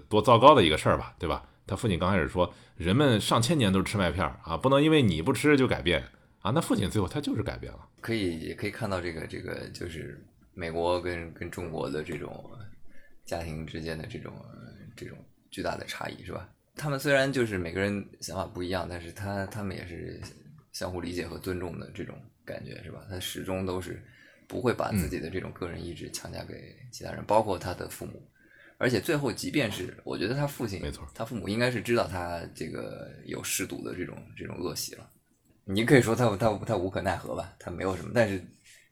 [0.08, 1.44] 多糟糕的一个事儿吧，对吧？
[1.66, 6.02] 他父亲刚开始说，人们上千年都是吃麦片儿啊，不能因为你不吃就改变
[6.40, 6.52] 啊。
[6.52, 7.80] 那父亲最后他就是改变了。
[8.00, 12.50] 可以也可以看到这个这个就是美国跟跟中国的这种
[13.26, 14.34] 家庭之间的这种
[14.96, 15.18] 这种
[15.52, 16.48] 巨大的差异，是吧？
[16.78, 20.22] 他们虽然就是每个人想法不一样，但是他他们也是
[20.72, 22.16] 相互理解和尊重的这种
[22.46, 23.06] 感觉，是吧？
[23.10, 24.02] 他始终都是
[24.48, 28.22] 不会把自己的这种个人意志强加给其他人，包括他的父母。
[28.78, 35.10] 而且最后，即便是我觉得他父亲，没错，他父母应该是知道他这个有嗜赌的这种这种恶习了。
[35.66, 38.12] 你可以说他他他无可奈何吧，他没有什么。
[38.14, 38.40] 但是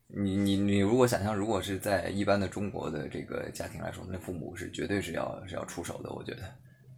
[0.07, 6.41] 你你你如果想象，如果是在一般的中国的这个家庭来说，那父母是绝对是要是要出手的，我觉得。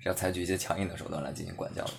[0.08, 1.92] 是要采取一些强硬的手段来进行管教的，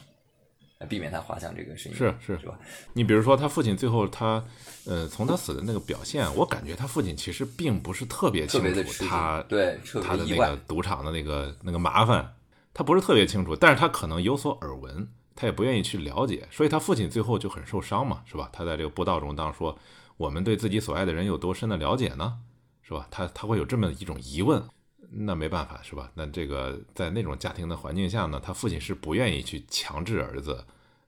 [0.79, 1.99] 来避免他滑向这个深渊。
[1.99, 2.59] 是是是吧？
[2.95, 4.43] 你比如说他父亲最后他，
[4.87, 12.35] 呃，从他死的那个表现，我感觉他父亲其实并不是特别清楚他对他的那个赌场的那个那个麻烦，
[12.73, 15.07] 他不是特别清楚，但是他可能有所耳闻，
[15.37, 18.49] 他也不愿意去了解，所以他父亲最后就很受伤嘛，是吧？
[18.53, 19.79] 他在这个布道中当说，
[20.17, 22.39] 我们对自己所爱的人有多深的了解呢？
[22.83, 23.07] 是吧？
[23.11, 24.63] 他他会有这么一种疑问。
[25.11, 26.13] 那没办法是吧？
[26.15, 30.65] 那这个在那种家庭的环境下呢，他父亲是不愿意去强制儿子，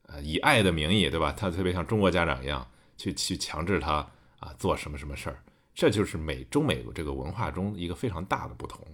[0.07, 1.31] 呃，以爱的名义，对吧？
[1.31, 3.95] 他特别像中国家长一样，去去强制他
[4.39, 5.43] 啊做什么什么事儿。
[5.73, 8.85] 这就是美中美这个文化中一个非常大的不同。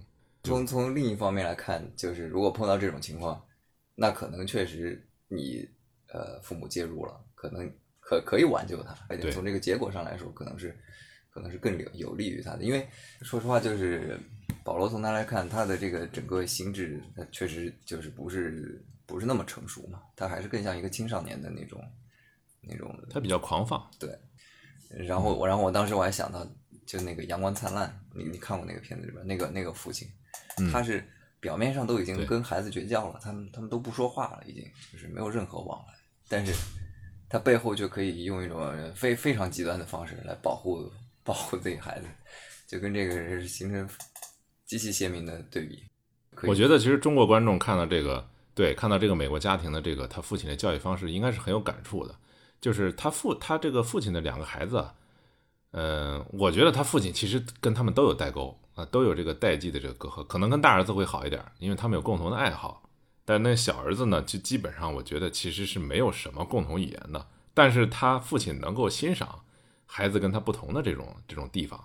[0.44, 3.42] 从从另一方面来看，就是如果碰到这种情况，
[3.94, 5.68] 那可能确实你
[6.12, 10.78] 呃父母介入了，可能可可以挽救他，而且从这个结果上来说，可能是
[11.30, 12.62] 可能是更有有利于他的。
[12.62, 12.86] 因为
[13.22, 14.18] 说实话，就是
[14.68, 21.82] 保罗从他来看，他的这个整个心智，他确实就是不是不是那么成熟嘛，他还是更像一个青少年的那种
[22.60, 24.14] 那种他比较狂放，对。
[24.90, 26.46] 然后我，然后我当时我还想到，
[26.84, 30.06] 就那个《阳光灿烂》，你你看过那个片子里边那个那个父亲，
[30.70, 31.02] 他是
[31.40, 34.62] 表面上都已经跟孩子绝交了，他们他们都不说话了，已经
[34.92, 35.94] 就是没有任何往来，
[36.28, 36.52] 但是
[37.26, 40.92] 他背后就可以用一种非非常极端的方式来保护
[41.24, 42.06] 保护自己孩子，
[42.66, 43.88] 就跟这个人形成
[44.68, 45.82] 极其鲜明的对比。
[46.42, 52.14] 我觉得其实中国观众看到这个，对，看到这个美国家庭的这个他父亲的教育方式，应该是很有感触的。
[52.60, 54.94] 就是他父他这个父亲的两个孩子啊，
[55.70, 62.82] 呃，我觉得他父亲其实跟他们都有代沟啊，都有这个代际的这个隔阂，可能跟大儿子会好一点，因为他们有共同的爱好。
[63.24, 69.40] 但那小儿子呢，就基本上我觉得其实是没有什么共同语言的，但是他父亲能够欣赏
[69.86, 71.82] 孩子跟他不同的这种这种地方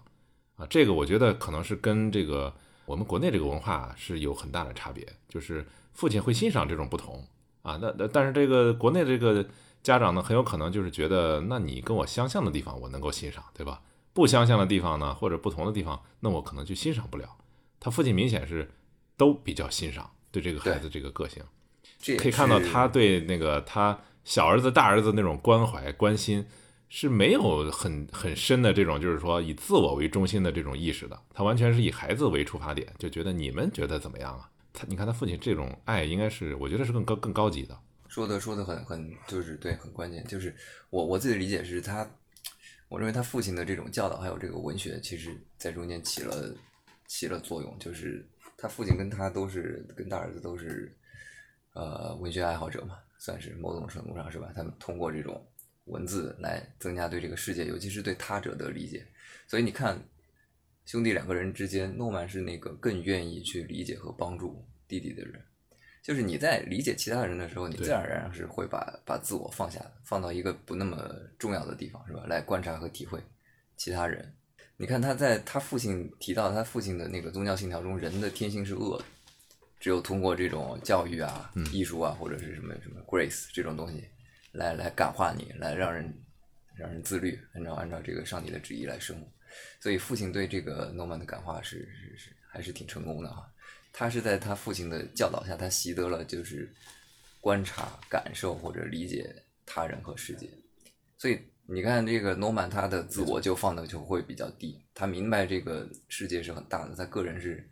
[0.55, 2.53] 啊，这个我觉得可能是跟这个
[2.85, 7.25] 我们国内这个文化是有很大的差别，就是父亲会欣赏这种不同
[7.61, 9.45] 啊，那那但是这个国内这个
[9.81, 13.81] 家长呢，很有可能就是觉得，那你跟我相像的地方我能够欣赏，对吧？
[14.13, 17.37] 不相像的地方呢，或者不同的地方，那我可能就欣赏不了。
[17.79, 18.69] 他父亲明显是
[19.17, 21.43] 都比较欣赏对这个孩子这个个性。
[22.17, 26.45] 可以看到他对那个他小儿子、大儿子那种关怀、关心
[26.95, 31.19] 是没有很很深的这种，就是说以自我为中心的这种意识的。
[31.33, 34.47] 他完全是以孩子为出发点，就觉得你们觉得怎么样啊？
[34.71, 37.75] 他你看他父亲这种爱，应该是我觉得是更高更高级的。
[38.07, 40.23] 说的说的很很就是对，很关键。
[40.25, 40.55] 就是
[40.91, 42.07] 我我自己的理解是他，
[42.89, 46.55] 我认为他父亲的这种教导还有这个文学，其实在中间起了
[47.07, 47.75] 起了作用。
[47.79, 48.23] 就是
[48.55, 50.95] 他父亲跟他都是跟大儿子都是
[51.73, 54.51] 呃文学爱好者嘛，算是某种程度上是吧？
[54.55, 55.43] 他们通过这种
[55.85, 59.05] 文字来增加对这个世界，尤其是对他者的理解。
[59.47, 60.01] 所以你看，
[60.85, 65.41] 兄弟两个人之间，诺曼是那个更愿意去理解和帮助弟弟的人。
[66.01, 71.09] 就是你在理解其他人的时候，你自然而然是会把把自我放下的，放到一个不那么
[71.39, 72.25] 重要的地方，是吧？
[72.27, 73.21] 来观察和体会
[73.77, 74.33] 其他人。
[74.75, 79.05] 你看他在他父亲提到他父亲的那个宗教信条中，人的天性是恶的，
[79.79, 84.03] 只有通过这种教育啊、艺术啊，或者是什么什么 grace 这种东西，
[84.53, 86.11] 来来感化你，来让人
[86.75, 89.27] 让人自律，按照按照这个上帝的旨意来生活。
[89.79, 93.47] 所以父亲对这个诺曼的感化是是是还是挺成功的哈。
[93.91, 96.67] 他是在他父亲的教导下，他习得了就是
[97.39, 99.35] 观察、感受或者理解
[99.65, 100.49] 他人和世界。
[101.17, 107.69] 所以你看，这个诺曼他的自我就放的就会比较低，他明白这个世界是很大的，他个人是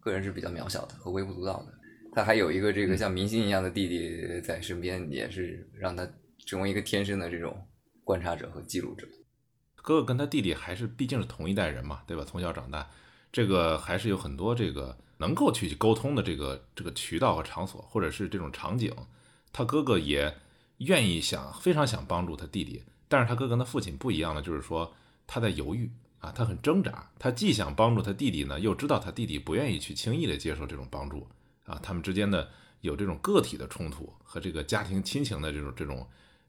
[0.00, 1.72] 个人是比较渺小的和微不足道的。
[2.14, 6.08] 他还有一个这个像明星一样的弟弟在身边，也是让他
[6.46, 7.66] 成为一个天生的这种
[8.04, 9.06] 观察者和记录者。
[9.74, 12.24] 哥哥跟他弟弟还是毕竟是同一代人嘛，对吧？
[12.24, 12.88] 从小长大，
[13.32, 18.94] 这个还是有很多这个能够去沟通的这个这个渠道和场所，或者是这种场景。
[19.52, 20.34] 他哥哥也
[20.78, 24.94] 愿意想非常想帮助他弟弟，但是他哥跟他父亲不一样的就是说
[25.26, 25.90] 他在犹豫
[26.20, 31.26] 啊，他很挣扎，他既想帮助他弟弟呢，又知道他弟弟不愿意去轻易的接受这种帮助
[31.64, 32.48] 啊，他们之间的
[32.80, 36.06] 有这种个体的冲突和这个家庭亲情的这种这种。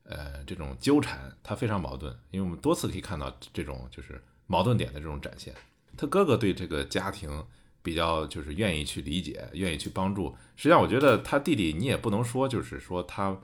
[0.08, 5.52] 呃，这种纠缠，他非常矛盾，因为我们多次可以看到这种就是矛盾点的这种展现。
[5.98, 7.44] 他哥哥对这个家庭
[7.82, 10.30] 比较就是愿意去理解，愿意去帮助。
[10.56, 13.36] 实际上，我觉得他弟弟你也不能说就是说他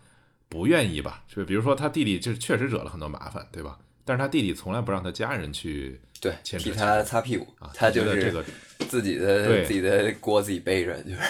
[0.50, 3.80] 不愿意吧，就比如说他弟弟就是确实惹了很多麻烦，对吧？
[4.06, 8.46] 但是他弟弟从来不让他家人去对，替他擦屁股，啊，他就是这个
[8.88, 11.22] 自己的自己的锅自己背着，就是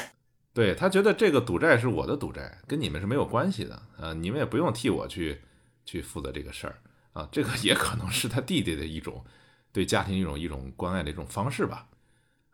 [0.54, 5.42] 对他觉得这个赌债是我的赌债，跟你们是没有关系的啊，你们也不用替我去
[5.86, 6.76] 去负责这个事儿
[7.14, 9.24] 啊，这个也可能是他弟弟的一种
[9.72, 11.88] 对家庭一种一种关爱的一种方式吧，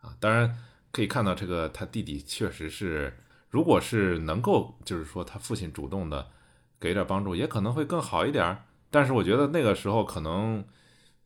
[0.00, 0.56] 啊，当然
[0.92, 3.18] 可以看到这个他弟弟确实是，
[3.50, 6.30] 如果是能够就是说他父亲主动的
[6.78, 10.64] 给点帮助，也可能会更好一点儿，但是我觉得那个时候可能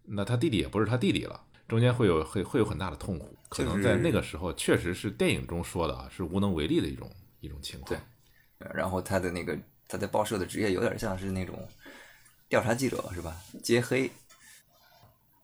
[0.05, 1.43] 那他弟弟也不是他弟弟了。
[1.69, 8.01] 中间会有会会有很大的痛苦，可能在那个时候确实是电影中说的啊，是无能为力的一种一种情况。
[8.59, 11.69] 对然后他的那个他在报社的职业有点像是那种
[12.49, 13.37] 调查记者是吧？
[13.63, 14.11] 揭黑，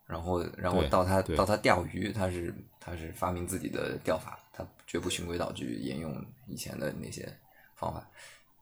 [0.07, 7.29] 然后然后到他到他钓鱼，他是他是发明自己的钓法，他绝不循规蹈矩，沿用以前的那些
[7.75, 8.09] 方法，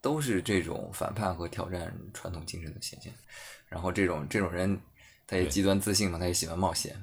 [0.01, 3.13] 都是这种反叛和挑战传统精神的显现。
[3.69, 4.81] 然后这种这种人，
[5.27, 6.97] 他也极端自信嘛，他也喜欢冒险，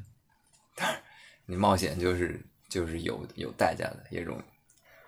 [0.75, 0.99] 但是
[1.45, 2.39] 你冒险就是
[2.69, 4.41] 就是有有代价的，也容易。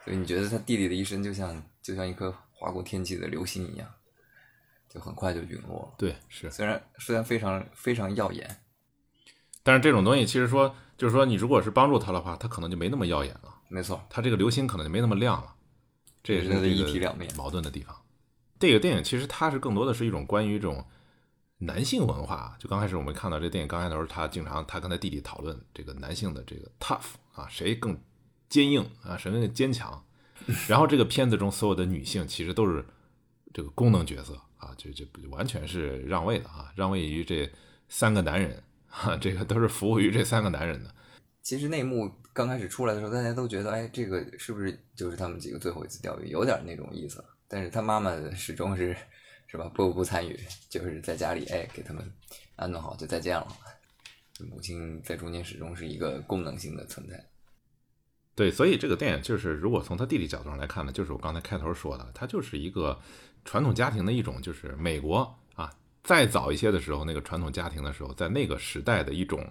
[0.03, 3.88] 所以你觉得他弟弟的一生就像就像一颗划过天际的流星一样，
[4.89, 5.95] 就很快就陨落了。
[5.97, 6.49] 对，是。
[6.51, 8.63] 虽然虽然非常非常耀眼，
[9.63, 13.55] 但是这种东西其实说，就是说你如果是帮助他的话，他可能就没那么耀眼了。
[13.67, 15.55] 没错，他这个流星可能就没那么亮了。
[16.23, 17.95] 这也是它的一个体两面矛盾的地方。
[18.59, 20.83] 这个电影其实它是更多的是一种关于这种
[21.66, 22.55] 男性文化。
[22.59, 27.97] 就刚开始我们看到这电影刚开头，他经常他跟他弟弟讨论这个男性的这个 tough 啊，谁更
[28.47, 30.03] 坚硬啊，谁更坚强。
[30.68, 32.86] 然后这个片子中所有的女性其实都是
[33.53, 37.49] 这个功能角色啊，就就完全是让位的啊，让位于这
[37.88, 40.93] 三个男人啊，这个都是服务于这三个男人的。
[41.41, 47.24] 其实那幕刚开始出来的时候，大家都觉得，哎，这个是不是就是他们几个最后一次钓鱼，有点那种意思。
[47.47, 48.97] 但是他妈妈始终是，
[49.56, 49.72] 是吧？
[49.74, 50.38] 不不参与，
[50.70, 52.12] 就是在家里，哎，给他们
[52.58, 53.47] 安顿好，就再见了。
[54.49, 57.26] 母亲在中间始终是一个功能性的存在。
[58.36, 62.99] 对，所以这个电影就是，如果从他弟弟角度上来看呢，就是我刚才开头说的，它就是一个
[63.45, 69.49] 传统家庭的一种，就是美国啊，再早一些的时候，那个传统家庭的时候，在那个时代的一种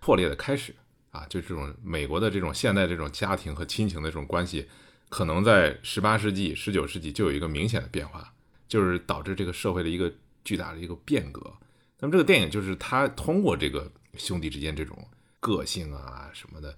[0.00, 0.74] 破裂的开始
[1.12, 4.68] 啊，就这种美国的这种现代这种家庭和亲情的这种关系，
[5.08, 8.33] 可能在十八世纪、十九世纪就有一个明显的变化，
[8.68, 10.12] 就是导致这个社会的一个
[10.44, 11.52] 巨大的一个变革。
[11.98, 14.96] 那么这个电影就是他通过这个兄弟之间这种
[15.40, 16.76] 个性啊什么的。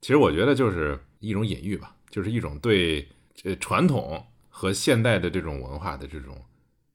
[0.00, 3.08] 其实我觉得就是一种隐喻吧，就是一种对
[3.44, 6.40] 呃传统和现代的这种文化的这种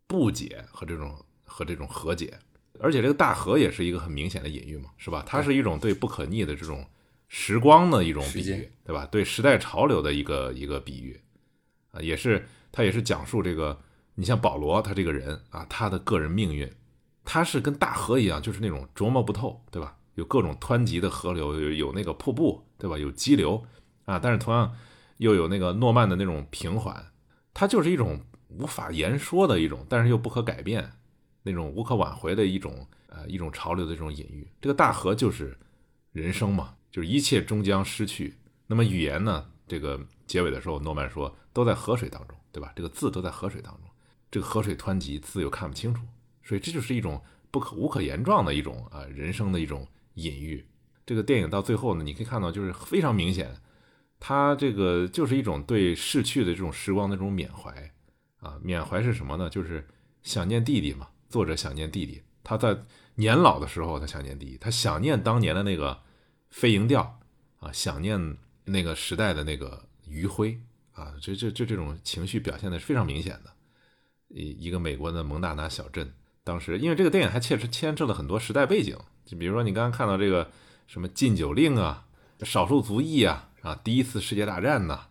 [0.08, 2.38] 不解和这种和这种和解，
[2.80, 5.24] 而且这个大河也是一个很明显的隐喻嘛，是吧？
[5.26, 6.86] 它是一种对不可逆的这种
[7.28, 9.06] 时光的一种比喻，对吧？
[9.08, 11.20] 对时代潮流的一个一个比喻
[11.92, 13.80] 啊，也是它也是讲述这个，
[14.16, 16.72] 你像保罗他这个人啊，他的个人命运，
[17.24, 19.97] 他是跟大河一样，就是那种琢磨不透，对吧？
[20.16, 22.97] 有各种湍急的河流，有有那个瀑布，对吧？
[22.97, 23.64] 有激流
[24.05, 24.76] 啊，但是同样
[25.18, 27.11] 又有那个诺曼的那种平缓，
[27.53, 30.91] 它就是一种无法言说的一种，但是又不可改变
[31.41, 34.47] 那种无可挽回的一种呃一种潮流的这种隐喻。
[34.61, 35.57] 这个大河就是
[36.11, 38.38] 人生嘛，就是一切终将失去。
[38.68, 39.45] 那么语言呢？
[39.66, 42.72] 这个结尾的时候，诺曼说都在河水当中，对吧？
[42.76, 43.84] 这个字都在河水当中，
[44.34, 46.02] 这个河水湍急，字又看不清楚，
[46.44, 47.22] 所以这就是一种
[47.52, 49.88] 不可无可言状的一种啊人生的一种。
[50.16, 50.64] 隐喻，
[51.08, 53.52] 这个电影到最后呢，你可以看到，就是非常明显，
[54.20, 57.92] 它这个就是一种对逝去的这种时光的这种缅怀
[58.40, 59.50] 啊，缅怀是什么呢？
[59.50, 59.88] 就是
[60.22, 61.08] 想念弟弟嘛。
[61.30, 62.78] 作者想念弟弟，他在
[63.16, 66.00] 年老的时候，他想念弟弟，他想念当年的那个
[66.52, 67.20] 飞蝇调
[67.58, 70.60] 啊，想念那个时代的那个余晖
[70.92, 73.52] 啊，这这这这种情绪表现的是非常明显的。
[74.34, 76.12] 一一个美国的蒙大拿小镇，
[76.44, 78.98] 当时因为这个电影还牵扯牵扯了很多时代背景。
[79.24, 80.52] 就比如说你刚刚看到这个
[80.88, 82.06] 什么禁酒令啊，
[82.42, 85.02] 少数族裔啊，啊，第一次世界大战呐，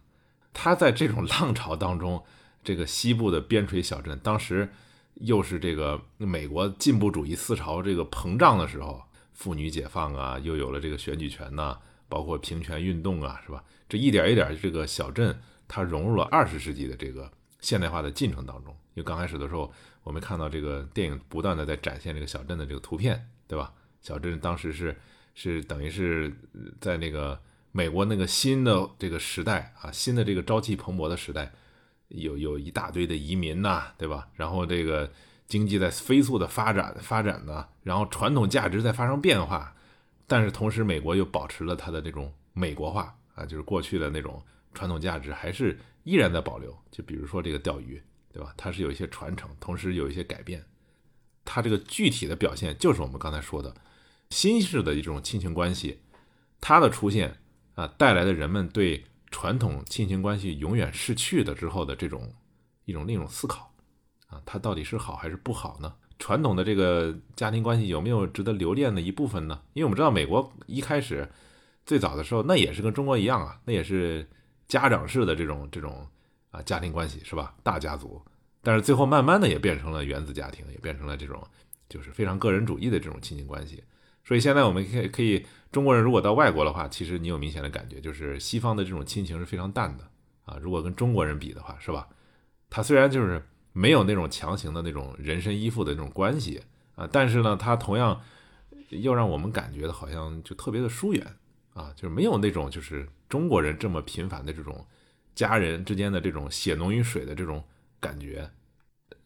[0.52, 2.22] 他在这种 浪潮当中，
[2.62, 4.68] 这个西部的边陲小镇，当时
[5.14, 9.02] 又是这个美国进步主义思潮这个膨胀的时候，
[9.32, 13.62] 妇女解放啊，又有了这个选举权呐，包括平权运动啊，是吧？
[13.88, 18.76] 这一点一点，这个小镇它融入了二十世纪的这个现代化的进程当中。
[18.94, 19.72] 因为刚开始的时候，
[20.02, 23.72] 我们看到这个电影不断的在展现这个小镇的这个图片，对吧？
[24.00, 24.96] 小镇当时是
[25.34, 26.32] 是等于是
[26.80, 27.40] 在那个
[27.70, 31.52] 美国那个新的这个时代啊，新的这个朝气蓬勃的时代，
[32.08, 34.28] 有有一大堆的移民呐，对吧？
[34.34, 35.10] 然后这个
[35.46, 39.74] 经济在飞速的发展发展呢，然后传统价值在发生变化，
[40.26, 44.42] 但是同时美国又保持了它的这种美国化啊，就是过去的那种
[44.74, 46.76] 传统价值还是依然在保留。
[46.90, 48.02] 就比如说这个钓鱼，
[48.32, 48.54] 对吧？
[48.56, 50.64] 它是有一些传承，同时有一些改变。
[51.44, 53.74] 它这个具体的表现就是我们刚才说的。
[54.30, 55.98] 新式的一种亲情关系，
[56.60, 57.36] 它的出现
[57.74, 62.32] 啊，带来的人们对传统亲情关系永远逝去的之后的这种
[62.86, 63.70] 一种另一种思考
[64.28, 65.92] 啊，它到底是好还是不好呢？
[66.18, 69.60] 传统的这个家庭关系有没有值得留恋的一部分呢？
[69.74, 71.28] 因为我们知道美国一开始
[71.84, 74.26] 最早的时候，那也是跟中国一样啊，那也是
[74.68, 76.06] 家长式的这种这种
[76.52, 77.52] 啊家庭关系是吧？
[77.64, 78.22] 大家族，
[78.62, 81.42] 但是最后慢慢的也变成了原子家庭，也变成了这种
[81.88, 83.82] 就是非常个人主义的这种亲情关系。
[84.24, 90.08] 所以现在我们可以可以，中国人如果到外国的话，其实你有明显的感觉，就是西方的这种亲情是非常淡的
[90.44, 90.56] 啊。
[90.62, 92.06] 如果跟中国人比的话，是吧？
[92.70, 96.62] 他虽然就是没有那种强行的那种人身依附的那种关系
[96.94, 98.20] 啊，但是呢，他同样
[98.90, 101.26] 又让我们感觉的好像就特别的疏远
[101.74, 104.86] 啊，就是没有那种就是中国人这么频繁的这种
[105.34, 107.62] 家人之间的这种血浓于水的这种
[108.00, 108.50] 感觉。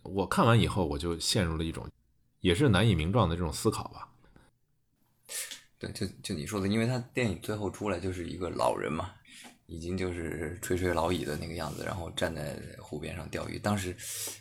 [0.02, 1.88] 我看完以后，我就陷入了一种
[2.40, 4.08] 也是难以名状的这种思考吧。
[5.78, 9.12] 对，就就你说的，因为他电影最后出来就是一个老人嘛，
[9.66, 13.58] 已经就是垂垂老矣的那个样子，然后站在湖边上钓鱼。
[13.58, 13.94] 当时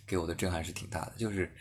[0.05, 1.51] 给我的震撼是挺大的，就是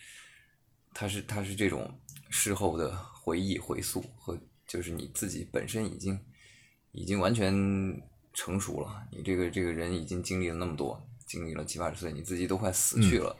[0.93, 1.91] 他是他是这种
[2.31, 6.21] 事后的回忆回溯和就是你自己本身已经
[6.93, 7.53] 已经完全
[8.35, 13.35] 成熟了，你这个这个人已经经历了那么多，经历了七八十岁，你自己都快死去了，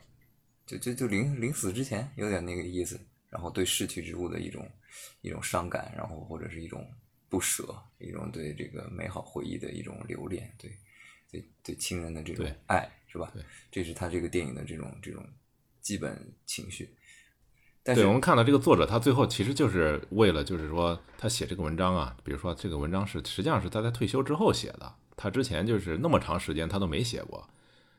[0.65, 4.67] 就就就临临死之前有点那个意思，然后对逝去之物的一种
[5.21, 6.91] 一种伤感，然后或者是一种。
[7.27, 10.71] 不舍，一种对这个美好回忆的一种留恋，对
[11.29, 13.33] 对对亲人的这种爱，是吧？
[13.73, 15.27] 这是他这个电影的这种这种
[15.81, 16.17] 基本
[16.47, 16.89] 情绪。
[17.87, 27.47] 但是我们看到这个作者，他最后其实就是为了，就是说他写这个文章啊，比如说这个文章是实际上是他在退休之后写的，他之前就是那么长时间他都没写过，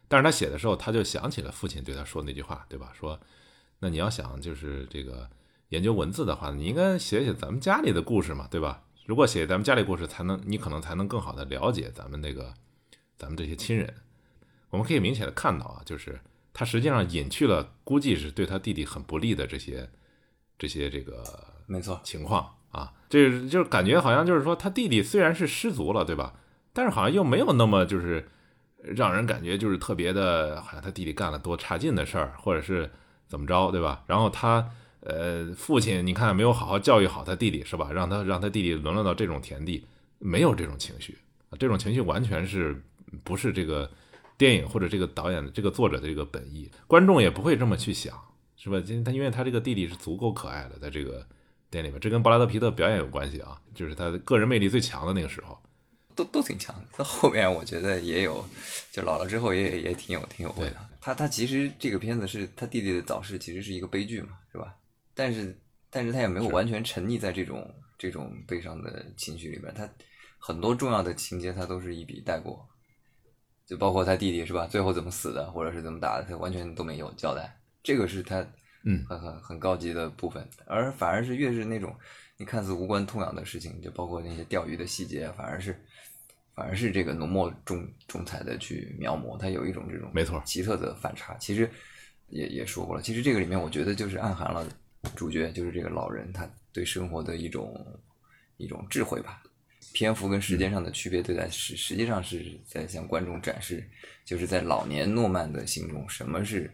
[0.07, 2.91] 但是他写的时候他就想起了父亲对他说那句话，对吧？
[2.99, 3.19] 说
[3.79, 5.29] 那你要想就是这个
[5.69, 8.81] 研究文字的话，你应该写写咱们家里的故事嘛，对吧？
[9.05, 12.51] 如果写咱们家里故事，才能你可能才能更好的了解咱们那个
[13.17, 13.93] 咱们这些亲人。
[14.71, 16.19] 我们可以明显的看到啊，就是
[16.55, 19.89] 他实际上隐去了，估计是对他弟弟很不利的这些
[20.57, 21.21] 这些这个
[21.67, 26.33] 没错情况啊，这就是感觉好像就是说他弟弟虽然是失足了，对吧？
[26.71, 28.27] 但是好像又没有那么就是
[28.77, 32.89] 让人感觉就是特别的，好像他弟弟干了多差劲的事儿，或者是
[33.27, 34.03] 怎么着，对吧？
[34.07, 34.67] 然后他。
[35.07, 37.91] 呃，父亲，你看没有好好教育好他弟弟是吧？
[37.93, 39.85] 让他让他弟弟沦落到这种田地，
[40.17, 41.15] 没有这种情绪，
[41.59, 42.81] 这种情绪完全是
[43.23, 43.87] 不是这个
[44.37, 48.19] 电影或者这个导演的这个作者的这个本意，观众也不会这么去想，
[48.57, 48.81] 是吧？
[48.87, 51.25] 因他因为他这个弟弟是足够可爱的，在这个
[51.69, 55.57] 电影里面，这跟布拉德皮特表演有关系啊，就是他个人魅力最强的那个时候，
[56.15, 56.75] 都都挺强。
[56.97, 58.43] 到后面我觉得也有，
[58.91, 60.77] 就老了之后也也挺有挺有味的。
[60.99, 64.75] 他他其实这个片子是他弟弟的早逝，其实是一个悲剧嘛，是吧？
[65.13, 65.57] 但是，
[65.89, 69.87] 但是他也没有完全沉溺在这种这种悲伤的情绪里边，他
[70.39, 72.67] 很多重要的情节他都是一笔带过，
[73.65, 74.67] 就包括他弟弟是吧？
[74.67, 77.55] 最后怎么死的，或者是怎么打的，他完全都没有交代。
[77.83, 78.45] 这个是他
[78.83, 81.95] 嗯很很很高级的部分，而反而是越是那种
[82.37, 85.79] 你看似无关痛痒的事情，就包括那些钓鱼的细节，反而是
[86.53, 91.35] 反而是这个浓墨重重彩的去描摹，他有一种这种没错奇特的反差。
[91.37, 91.69] 其实
[92.29, 94.67] 也也说过了，其实这个里面我觉得就是暗含了。
[95.15, 97.85] 主角就是这个老人，他对生活的一种
[98.57, 99.43] 一种智慧吧。
[99.93, 103.87] 篇幅跟时间上的区别对待，实实际上是在向观众展示，
[104.25, 106.71] 就是在老年诺曼的心中，什么是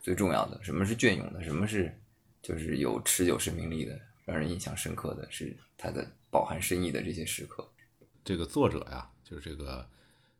[0.00, 1.94] 最重要的，什么是隽永的，什么是
[2.42, 7.68] 就是有持久生命力的，让人印象深刻的是他的饱含深意的这些时刻。
[8.24, 9.86] 这个作者呀，就是这个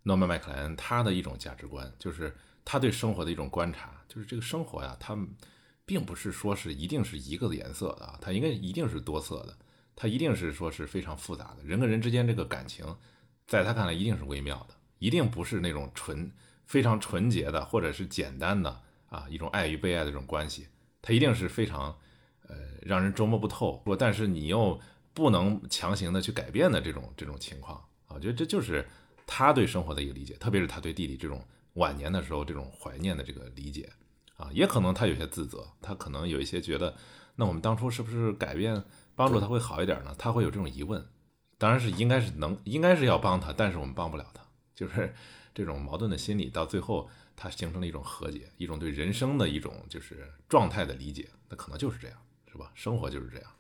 [0.03, 2.35] 诺曼麦克莱恩，他的一种价值观，就是
[2.65, 5.19] 他对生活的一种观察，就是这个生活呀，他。
[5.87, 9.55] 并不是说是一定是一个颜色的啊，它应该一定是多色的，
[9.97, 11.65] 它一定是说是非常复杂的。
[11.65, 12.85] 人跟人之间这个感情，
[13.47, 16.31] 在他看来一定是微妙的，一定不是那种纯
[16.67, 20.69] 非常纯洁的或者是简单的啊一种爱与被爱的这种关系，
[21.03, 21.97] 它一定是非常
[22.49, 23.83] 呃让人琢磨不透。
[23.85, 24.81] 说但是你又
[25.13, 28.87] 不能强行的去改变的这种这种情况啊，我觉得这就是
[29.27, 33.91] 他对生活的一个理解，特别是他对弟弟这种晚年的时候这种怀念的这个理解。
[34.37, 36.97] 啊，也可能他有些自责，他可能有一些觉得，
[37.37, 38.83] 那我们当初是不是改变
[39.15, 40.15] 帮助他会好一点呢？
[40.19, 41.05] 他会有这种疑问。
[41.59, 44.43] 当然是应该是能，应该是要帮他，但是我们帮不了他，
[44.75, 45.15] 就是
[45.55, 51.29] 这种矛盾的心理，到最后他形成了一种和解，一种对人生的一种就是状态的理解。
[51.49, 52.19] 那可能就是这样，
[52.51, 52.73] 是吧？
[52.75, 53.51] 生活就是这样。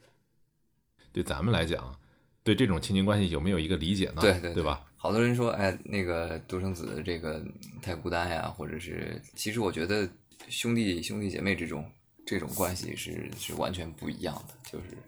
[1.12, 1.98] 对咱们来讲，
[2.42, 4.20] 对这种亲情关系有没有一个理解呢？
[4.20, 4.84] 对对对吧？
[4.96, 7.42] 好多人说，哎，那个独生子这个
[7.80, 10.08] 太孤单呀，或者是，其实我觉得。
[10.48, 11.90] 兄弟兄弟姐妹这种
[12.26, 14.98] 这种关系是是完全不一样的，就是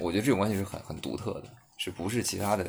[0.00, 1.44] 我觉得这种关系是很很独特的，
[1.76, 2.66] 是不是其他的？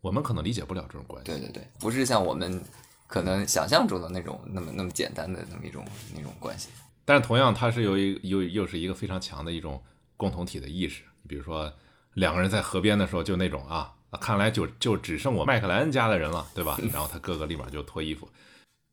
[0.00, 1.30] 我们可能理解不了这种关系。
[1.30, 2.62] 对对对，不是像我们
[3.06, 5.84] 可能想象中的那种那么那么简单的那么一种
[6.14, 6.68] 那种关系。
[7.04, 9.82] 但是同样，它是有一又又是一个非常强的一种
[10.16, 11.02] 共同体的意识。
[11.26, 11.72] 比如说
[12.14, 16.78] 两个人在河边的时候，就那种啊，看来就就只剩我麦克莱恩家的人了，对吧？
[16.92, 18.28] 然后他哥哥立马就脱衣服。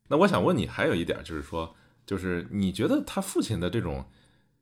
[0.08, 1.74] 那我想问你，还有一点就是说。
[2.06, 4.04] 就是你觉得他父亲的这种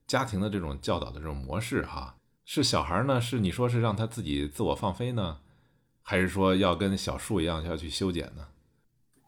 [0.07, 3.21] 家庭的这种教导的这种模式，哈，是小孩呢？
[3.21, 5.39] 是你说是让他自己自我放飞呢，
[6.03, 8.47] 还是说要跟小树一样要去修剪呢？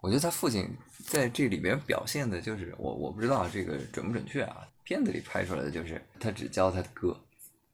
[0.03, 0.69] 我觉得他父亲
[1.07, 4.69] 在这里边表现的就是我我不知道这个准不准确啊。
[4.85, 7.19] 片子里拍出来的就是他只教他的哥，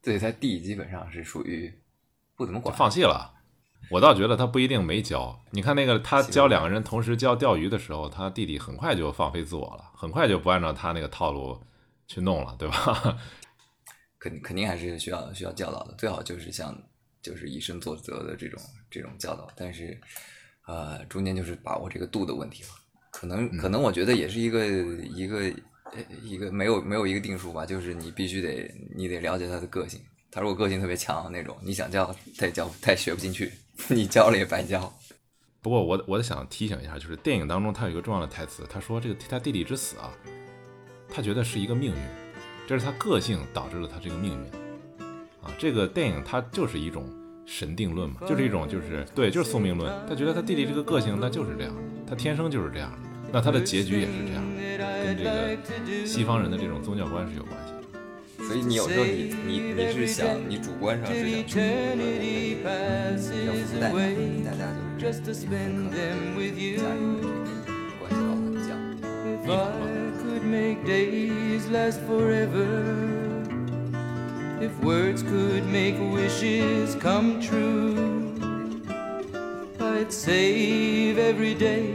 [0.01, 1.71] 对他弟基本上是属于
[2.35, 3.31] 不怎么管，放弃了。
[3.91, 5.39] 我倒觉得他不一定没教。
[5.51, 11.61] 你看那个他教两个人同时教钓鱼的时候，他弟弟很快就放飞自我了，很快就不按照他那个套路
[12.07, 13.17] 去弄了，对吧？
[14.23, 16.73] 肯肯定还是需要需要教导的，最好就是像
[17.21, 18.57] 就是以身作则的这种
[18.89, 19.49] 这种教导。
[19.53, 19.99] 但是
[20.65, 22.69] 呃，中间就是把握这个度的问题了。
[23.11, 25.39] 可能可能我觉得也是一个一个
[25.91, 29.99] 呃一个没有没有一个定数吧，就是你必须得你得了解他的个性。
[30.31, 33.51] 他如果个性特别强那种，你想教他也教他也学不进去，
[33.89, 34.91] 你教了也白教。
[35.61, 40.15] 不过我我想提醒一下，就是电影当中他有一个重要的台词，他说这个他弟弟之死啊，
[41.09, 42.01] 他觉得是一个命运，
[42.67, 44.39] 这是他个性导致了他这个命运
[45.41, 45.51] 啊。
[45.57, 47.05] 这个电影它就是一种
[47.45, 49.91] 神定论嘛，就是一种就是对就是宿命论。
[50.07, 51.75] 他觉得他弟弟这个个性那就是这样，
[52.07, 52.91] 他天生就是这样，
[53.31, 54.43] 那他的结局也是这样，
[55.03, 57.73] 跟这个西方人的这种宗教观是有关系。
[58.45, 61.59] 所以你有时候你你你是想你主观上是想去
[63.45, 63.93] 要付代价，
[64.43, 64.63] 代价
[64.99, 66.43] 就是你很可能
[66.75, 67.27] 家里的
[67.99, 68.67] 关系搞得很僵。
[69.23, 70.02] If I could
[70.53, 72.69] make days last forever,
[74.61, 78.35] if words could make wishes come true,
[79.79, 81.87] I'd save every day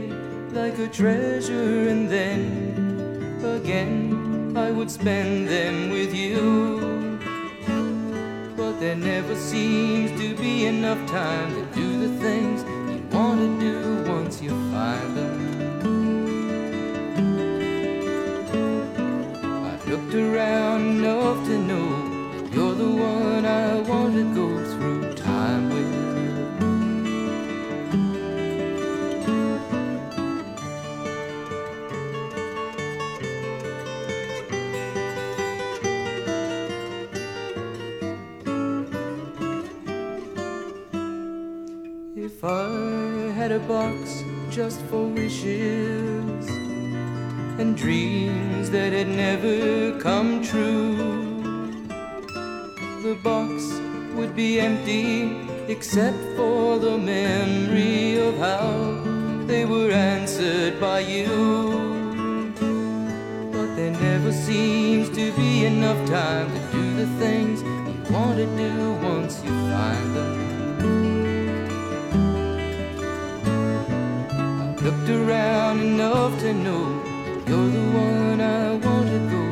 [0.51, 2.41] like a treasure and then
[3.57, 6.37] again I would spend them with you.
[8.57, 12.57] But there never seems to be enough time to do the things
[12.91, 15.48] you want to do once you find them.
[20.09, 25.99] Looked around enough to know you're the one I want to go through time with.
[42.15, 46.48] If I had a box just for wishes
[47.59, 50.95] and dreams that had never come true,
[53.03, 53.51] the box
[54.15, 55.35] would be empty
[55.67, 59.03] except for the memory of how
[59.45, 61.27] they were answered by you.
[63.51, 68.45] But there never seems to be enough time to do the things you want to
[68.55, 70.35] do once you find them.
[74.81, 77.08] Looked around enough to know
[77.49, 79.48] you're the one I want to go